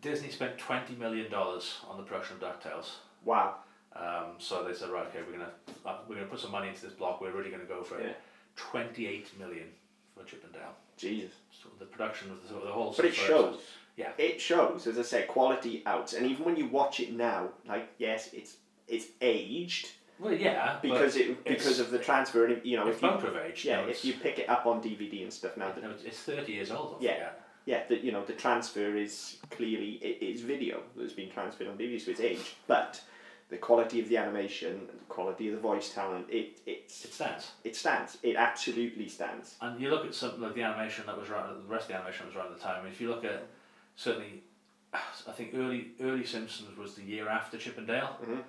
[0.00, 2.90] Disney spent twenty million dollars on the production of DuckTales.
[3.24, 3.56] Wow.
[3.94, 5.52] Um, so they said, right, okay, we're gonna
[5.86, 7.20] uh, we're gonna put some money into this block.
[7.20, 8.06] We're really gonna go for it.
[8.06, 8.12] Yeah.
[8.56, 9.68] Twenty-eight million
[10.16, 10.74] for Chip 'n' Dale.
[10.96, 11.30] Jesus.
[11.62, 12.92] So the production of the, the whole.
[12.96, 13.60] But it shows.
[13.96, 14.10] Yeah.
[14.18, 16.12] It shows, as I said, quality out.
[16.12, 18.56] And even when you watch it now, like yes, it's
[18.88, 22.46] it's aged Well, yeah, because it because of the transfer.
[22.46, 23.24] And you know, if you have
[23.64, 25.90] yeah, know, if you pick it up on DVD and stuff now, it's, that know,
[25.90, 26.92] it's- thirty years old.
[26.92, 27.12] Don't Yeah.
[27.14, 27.40] forget.
[27.66, 31.76] yeah, that you know the transfer is clearly it is video that's been transferred on
[31.76, 32.54] DVD, so it's aged.
[32.68, 33.02] But
[33.50, 37.50] the quality of the animation, the quality of the voice talent, it it's It stands.
[37.64, 38.18] it stands.
[38.22, 39.56] It absolutely stands.
[39.60, 41.94] And you look at some like the animation that was around, the rest of the
[41.96, 42.86] animation was around the time.
[42.86, 43.46] If you look at
[43.96, 44.42] certainly,
[44.94, 48.42] I think early early Simpsons was the year after Chip Chippendale, Mhm.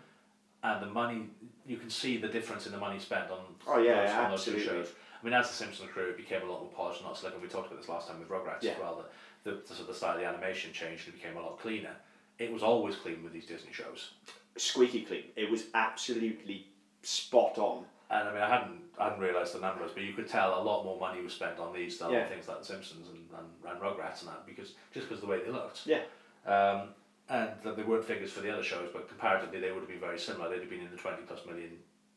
[0.65, 1.29] And the money
[1.67, 4.45] you can see the difference in the money spent on Oh, yeah, those, on those
[4.45, 4.89] two shows.
[5.21, 7.33] I mean, as the Simpsons crew, it became a lot more polished, not slick.
[7.33, 8.71] And we talked about this last time with Rugrats Yeah.
[8.73, 9.03] as well.
[9.43, 11.41] The, the, the, sort of the style of the animation changed and it became a
[11.41, 11.95] lot cleaner.
[12.37, 14.11] It was always clean with these Disney shows.
[14.57, 15.23] Squeaky clean.
[15.35, 16.67] It was absolutely
[17.01, 17.85] spot on.
[18.11, 20.63] And I mean, I hadn't I hadn't realised the numbers, but you could tell a
[20.63, 22.23] lot more money was spent on these than Yeah.
[22.23, 25.27] on things like The Simpsons and, and, and Rugrats and that because just because of
[25.27, 25.81] the way they looked.
[25.87, 26.01] Yeah.
[26.45, 26.89] Um,
[27.29, 29.99] and that they weren't figures for the other shows, but comparatively they would have been
[29.99, 30.49] very similar.
[30.49, 31.71] They'd have been in the twenty plus million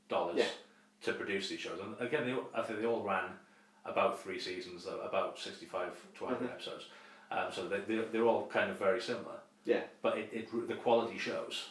[0.09, 0.47] dollars Yeah.
[1.05, 1.79] to produce these shows.
[1.81, 3.31] And again, they, all- I think they all ran
[3.85, 6.53] about three seasons, uh, about sixty five to 100 Mhm.
[6.53, 6.87] episodes.
[7.31, 9.83] Um, so they they they're all kind of very similar, Yeah.
[10.03, 11.69] but it, it the quality shows.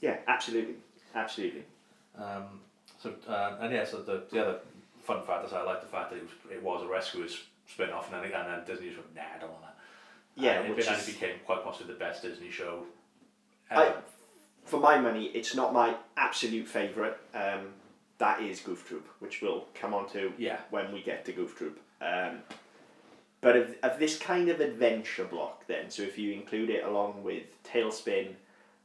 [0.00, 0.76] Yeah, absolutely.
[1.14, 1.64] Absolutely.
[2.16, 2.60] Um,
[3.00, 4.58] so uh, and yeah, so the, the other
[5.02, 7.90] fun fact is I like the fact that it was it was a Rescuers spin
[7.90, 9.71] off, and then and then Disney was like, nah, I don't want that.
[10.34, 12.84] Yeah, which is- became quite possibly the best Disney show.
[13.70, 13.94] I,
[14.64, 17.16] for my money, it's not my absolute favourite.
[17.34, 17.72] Um,
[18.18, 20.60] that is Goof Troop, which we'll come on to Yeah.
[20.70, 21.80] when we get to Goof Troop.
[22.00, 22.42] Um,
[23.40, 27.24] but of, of this kind of adventure block, then, so if you include it along
[27.24, 28.34] with TaleSpin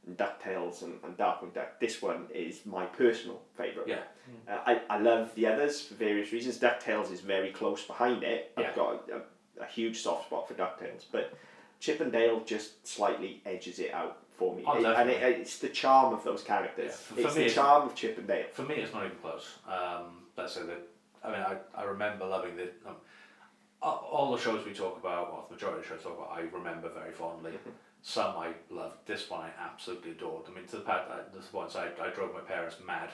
[0.06, 3.88] and DuckTales and, and Darkwing Duck, this one is my personal favourite.
[3.88, 4.00] Yeah.
[4.48, 6.58] Uh, I, I love the others for various reasons.
[6.58, 8.52] DuckTales is very close behind it.
[8.58, 8.68] Yeah.
[8.68, 9.20] I've got a, a
[9.70, 11.36] huge soft spot for DuckTales, but
[11.80, 14.64] Chip and Dale just slightly edges it out for me.
[14.66, 17.02] Oh, It- and it, it's the charm of those characters.
[17.16, 18.46] Yeah, it's me, the charm of Chip and Dale.
[18.52, 19.58] For me, it's not even close.
[19.66, 20.80] Um, let's say that.
[21.24, 22.70] I mean, I, I remember loving the.
[22.86, 22.96] Um,
[23.80, 26.36] all the shows we talk about, well, the majority of the shows we talk about,
[26.36, 27.52] I remember very fondly.
[28.02, 28.96] Some I loved.
[29.06, 30.44] This one I absolutely adored.
[30.48, 33.10] I mean, to the part, I, this once I, I drove my parents mad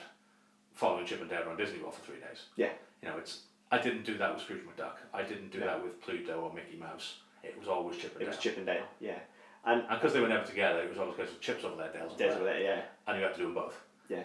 [0.73, 2.43] following Chip and Dale around Disney World for three days.
[2.55, 2.69] Yeah.
[3.01, 3.41] You know, it's.
[3.71, 4.97] I didn't do that with Scrooge McDuck.
[5.13, 5.65] I didn't do No.
[5.67, 7.17] that with Pluto or Mickey Mouse.
[7.43, 8.33] It was always Chip and It Dale.
[8.33, 9.19] was Chip and Dale, yeah.
[9.65, 12.11] And and because they were never together, it was always because Chip's over there, Dale's
[12.13, 12.43] over Dale's there.
[12.43, 12.81] there, yeah.
[13.07, 13.79] And you had to do them both.
[14.09, 14.23] Yeah.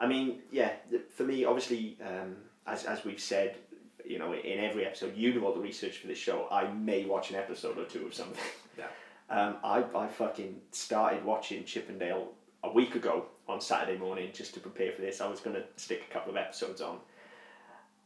[0.00, 2.36] I mean, yeah, th- for me, obviously, um,
[2.66, 3.56] as, as we've said,
[4.04, 6.48] you know, in every episode, you do all the research for this show.
[6.50, 8.42] I may watch an episode or two of something.
[8.78, 8.86] Yeah.
[9.30, 12.28] Um, I, I fucking started watching Chip 'n' Dale
[12.64, 15.20] a week ago on Saturday morning just to prepare for this.
[15.20, 16.98] I was going to stick a couple of episodes on.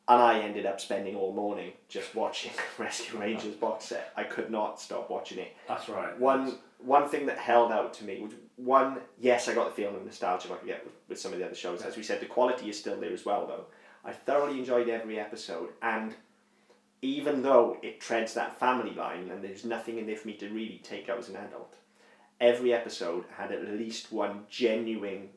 [0.09, 4.13] And I ended up spending all morning just watching Rescue Rangers box set.
[4.17, 5.55] I could not stop watching it.
[5.69, 6.19] That's right.
[6.19, 9.01] One one thing that held out to me was one.
[9.21, 11.45] Yes, I got the feeling of nostalgia like I get with, with some of the
[11.45, 11.83] other shows.
[11.83, 13.67] As we said, the quality is still there as well, though.
[14.05, 16.15] I thoroughly enjoyed every episode, and
[17.03, 20.49] even though it treads that family line, and there's nothing in there for me to
[20.49, 21.75] really take out as an adult,
[22.41, 25.29] every episode had at least one genuine,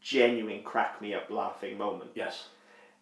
[0.00, 2.10] genuine crack me up laughing moment.
[2.14, 2.48] Yes.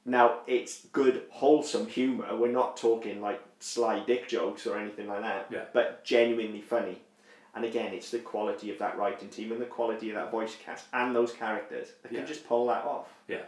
[0.04, 2.36] Now it's good, wholesome humour.
[2.36, 5.46] We're not talking like sly dick jokes or anything like that.
[5.50, 5.64] Yeah.
[5.72, 6.98] But genuinely funny.
[7.54, 10.56] And again, it's the quality of that writing team and the quality of that voice
[10.64, 12.20] cast and those characters that Yeah.
[12.20, 13.08] can just pull that off.
[13.28, 13.42] Yeah.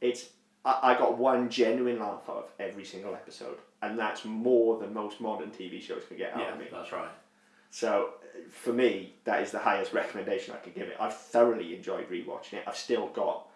[0.00, 0.30] It's
[0.64, 4.92] I, I got one genuine laugh out of every single episode, and that's more than
[4.94, 6.66] most modern TV shows can get out Yeah, of me.
[6.72, 7.10] that's right.
[7.70, 8.10] So
[8.50, 10.96] for me, that is the highest recommendation I could give it.
[10.98, 12.64] I've thoroughly enjoyed rewatching it.
[12.66, 13.46] I've still got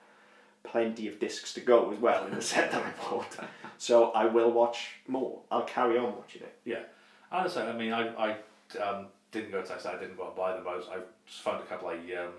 [0.62, 3.36] plenty of discs to go as well in the set that I bought.
[3.78, 5.40] So I will watch more.
[5.50, 6.58] I'll carry on watching it.
[6.64, 6.82] Yeah,
[7.30, 10.66] honestly, I mean, I, I um, didn't go to I didn't go and buy them,
[10.66, 12.32] I, was, I just found a couple I, um,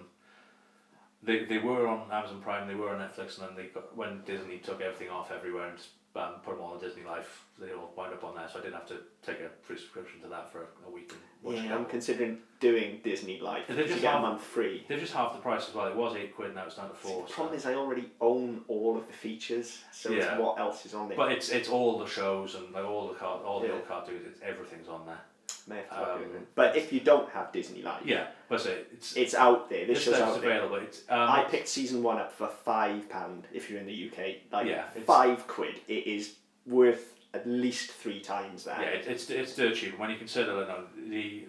[1.24, 4.22] they, they were on Amazon Prime, they were on Netflix, and then they got, when
[4.26, 7.72] Disney took everything off everywhere and just um, put them all on Disney Life, they
[7.74, 10.28] all wound up on there, so I didn't have to take a free subscription to
[10.30, 11.12] that for a week
[11.46, 11.76] and Yeah.
[11.76, 13.68] I'm considering doing Disney Life.
[13.68, 14.86] To just get a month free.
[14.88, 15.88] They're just half the price as well.
[15.88, 17.28] It was eight quid, now it's down to The four.
[17.28, 17.34] So.
[17.34, 20.32] problem is I already own all of the features, so Yeah.
[20.34, 21.18] it's what else is on there.
[21.18, 23.74] But it's it's all the shows and like all the car, all the Yeah.
[23.74, 24.26] old cartoons.
[24.26, 25.22] It's everything's on there.
[25.68, 26.56] May have to look Um, at it.
[26.56, 29.86] But if you don't have Disney Life, Yeah, but say it's it's out there.
[29.86, 30.52] This this show's stuff's out there.
[30.52, 30.76] available.
[30.78, 34.42] It's, um, I picked season one up for five pound if you're in the UK.
[34.52, 35.80] Like Yeah, it's- five quid.
[35.88, 36.36] It is
[36.66, 38.80] worth at least three times that.
[38.82, 39.98] Yeah, it, it's it's dirt cheap.
[40.00, 41.46] When you consider you know, the,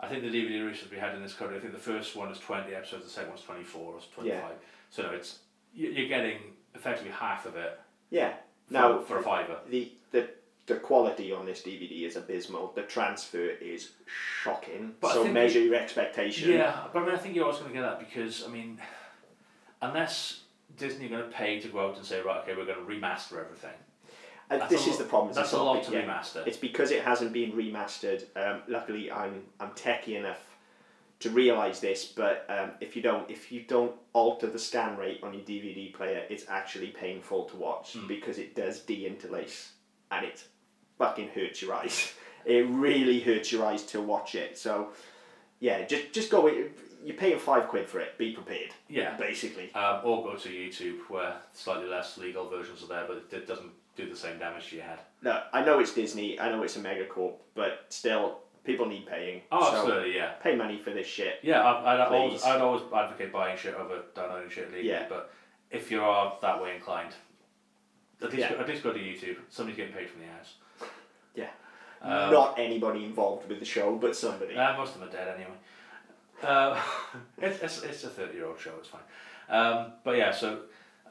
[0.00, 1.56] I think the DVD releases we had in this country.
[1.56, 4.30] I think the first one is twenty episodes, the second one's twenty four or twenty
[4.30, 4.56] five.
[4.90, 5.38] So no, it's
[5.74, 6.38] you- you're getting
[6.74, 7.80] effectively half of it
[8.10, 8.34] Yeah.
[8.66, 9.58] for, Now for a fiver.
[9.68, 9.92] the
[10.66, 12.72] the quality on this DVD is abysmal.
[12.74, 13.90] The transfer is
[14.42, 14.94] shocking.
[15.00, 16.50] But so measure your expectation.
[16.50, 18.78] Yeah, but I mean, I think you're always going to get that because I mean,
[19.82, 20.40] unless
[20.78, 22.90] Disney are going to pay to go out and say, right, okay, we're going to
[22.90, 23.70] remaster everything.
[24.50, 25.34] And this is the problem.
[25.34, 26.46] That's it's a lot to remaster.
[26.46, 28.24] It's because it hasn't been remastered.
[28.36, 30.40] Um, luckily, I'm I'm techie enough
[31.20, 32.04] to realise this.
[32.04, 35.92] But um, if you don't if you don't alter the scan rate on your DVD
[35.94, 38.06] player, it's actually painful to watch Hmm.
[38.06, 39.72] because it does de-interlace
[40.10, 40.44] and it
[40.98, 42.12] fucking hurts your eyes.
[42.46, 44.58] It really hurts your eyes to watch it.
[44.58, 44.88] So
[45.60, 46.46] yeah, just just go.
[47.02, 48.18] You're paying five quid for it.
[48.18, 48.70] Be prepared.
[48.86, 49.16] Yeah.
[49.16, 49.72] Basically.
[49.74, 53.70] Um, or go to YouTube where slightly less legal versions are there, but it doesn't
[53.96, 54.98] do the same damage to your head.
[55.22, 56.38] No, I know it's Disney.
[56.38, 59.40] I know it's a megacorp, but still, people need paying.
[59.50, 60.32] Oh, so absolutely, yeah.
[60.42, 61.36] Pay money for this shit.
[61.42, 62.42] Yeah, I, I'd, always.
[62.44, 65.06] I'd always advocate buying shit over downloading shit legally, Yeah.
[65.08, 65.32] but
[65.70, 67.14] if you are that way inclined,
[68.20, 68.52] at least, Yeah.
[68.52, 69.36] go, at least go to YouTube.
[69.48, 70.54] Somebody's getting paid from the house.
[71.34, 71.50] Yeah.
[72.02, 74.56] Um, Not anybody involved with the show, but somebody.
[74.56, 75.56] Uh, most of them are dead anyway.
[76.42, 76.80] Uh,
[77.38, 79.00] it's, it's, it's a 30 year old show, it's fine.
[79.48, 80.60] Um, but yeah, so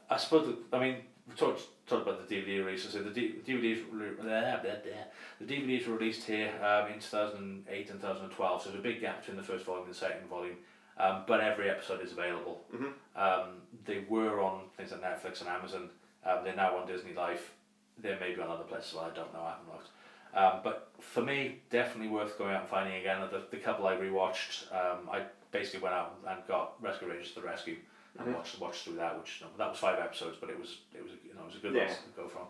[0.08, 0.96] I suppose, that, I mean,
[1.28, 2.88] we talked, talked about the DVD release.
[2.88, 5.04] So the D, DVDs, blah, blah, blah.
[5.40, 9.20] the DVDs were released here um, in 2008 and 2012, so there's a big gap
[9.20, 10.56] between the first volume and the second volume.
[10.96, 12.60] Um, but every episode is available.
[12.72, 12.92] Mhm.
[13.16, 15.90] Um, they were on things like Netflix and Amazon.
[16.24, 17.52] Um, they're now on Disney Life.
[17.98, 18.96] They may be on other places.
[18.96, 19.42] I don't know.
[19.42, 19.88] I haven't looked.
[20.34, 23.20] Um, but for me, definitely worth going out and finding again.
[23.30, 25.22] The, the couple I rewatched, um, I
[25.52, 27.76] basically went out and got Rescue Rangers to the Rescue
[28.18, 28.34] and Mhm.
[28.36, 29.16] watched watched through that.
[29.18, 31.58] Which that was five episodes, but it was it was you know it was a
[31.60, 31.86] good Yeah.
[31.86, 32.46] one to go from.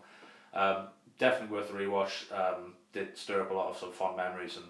[0.53, 0.87] Um,
[1.19, 2.31] definitely worth a rewatch.
[2.31, 4.65] Um, did stir up a lot of sort of fond memories and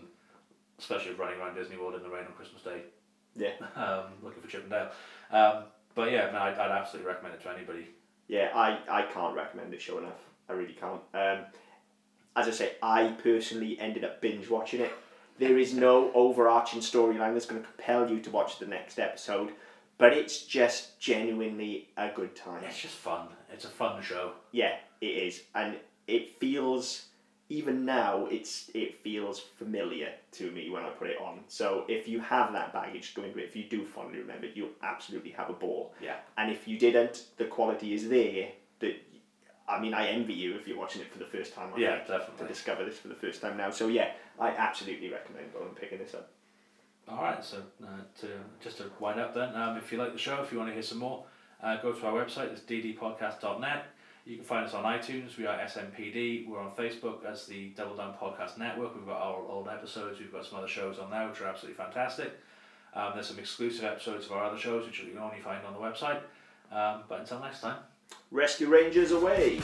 [0.79, 2.81] especially of running around Disney World in the rain on Christmas Day
[3.35, 3.51] Yeah.
[3.75, 4.91] um, looking for Chip and Dale.
[5.31, 5.63] Um,
[5.93, 7.87] but yeah, no, I'd, I'd absolutely recommend it to anybody.
[8.27, 10.19] Yeah, I, I can't recommend this show enough.
[10.49, 11.01] I really can't.
[11.13, 11.45] Um,
[12.35, 14.91] as I say, I personally ended up binge watching it.
[15.37, 19.51] There is no overarching storyline that's going to compel you to watch the next episode,
[19.97, 22.63] but it's just genuinely a good time.
[22.63, 23.27] It's just fun.
[23.51, 24.33] It's a fun show.
[24.51, 25.75] Yeah, it is, and
[26.07, 27.07] it feels
[27.49, 31.41] even now it's it feels familiar to me when I put it on.
[31.47, 34.53] So if you have that baggage going into it, if you do fondly remember it,
[34.55, 35.93] you'll absolutely have a ball.
[36.01, 36.17] Yeah.
[36.37, 38.49] And if you didn't, the quality is there.
[39.67, 41.71] I mean, I envy you if you're watching it for the first time.
[41.75, 42.45] I Yeah, think, definitely.
[42.45, 45.75] To discover this for the first time now, so yeah, I absolutely recommend going and
[45.75, 46.29] picking this up.
[47.07, 47.87] All right, so uh,
[48.21, 48.27] to
[48.63, 50.73] just to wind up then, um, if you like the show, if you want to
[50.73, 51.25] hear some more,
[51.61, 52.51] uh, go to our website.
[52.51, 53.85] It's ddpodcast.net.
[54.25, 55.37] You can find us on iTunes.
[55.37, 56.47] We are SMPD.
[56.47, 58.95] We're on Facebook as the Double Down Podcast Network.
[58.95, 60.19] We've got our old episodes.
[60.19, 62.33] We've got some other shows on there which are absolutely fantastic.
[62.95, 65.73] Um, there's some exclusive episodes of our other shows which you can only find on
[65.73, 66.21] the website.
[66.71, 67.77] Um, but until next time.
[68.31, 69.61] Rescue Rangers away.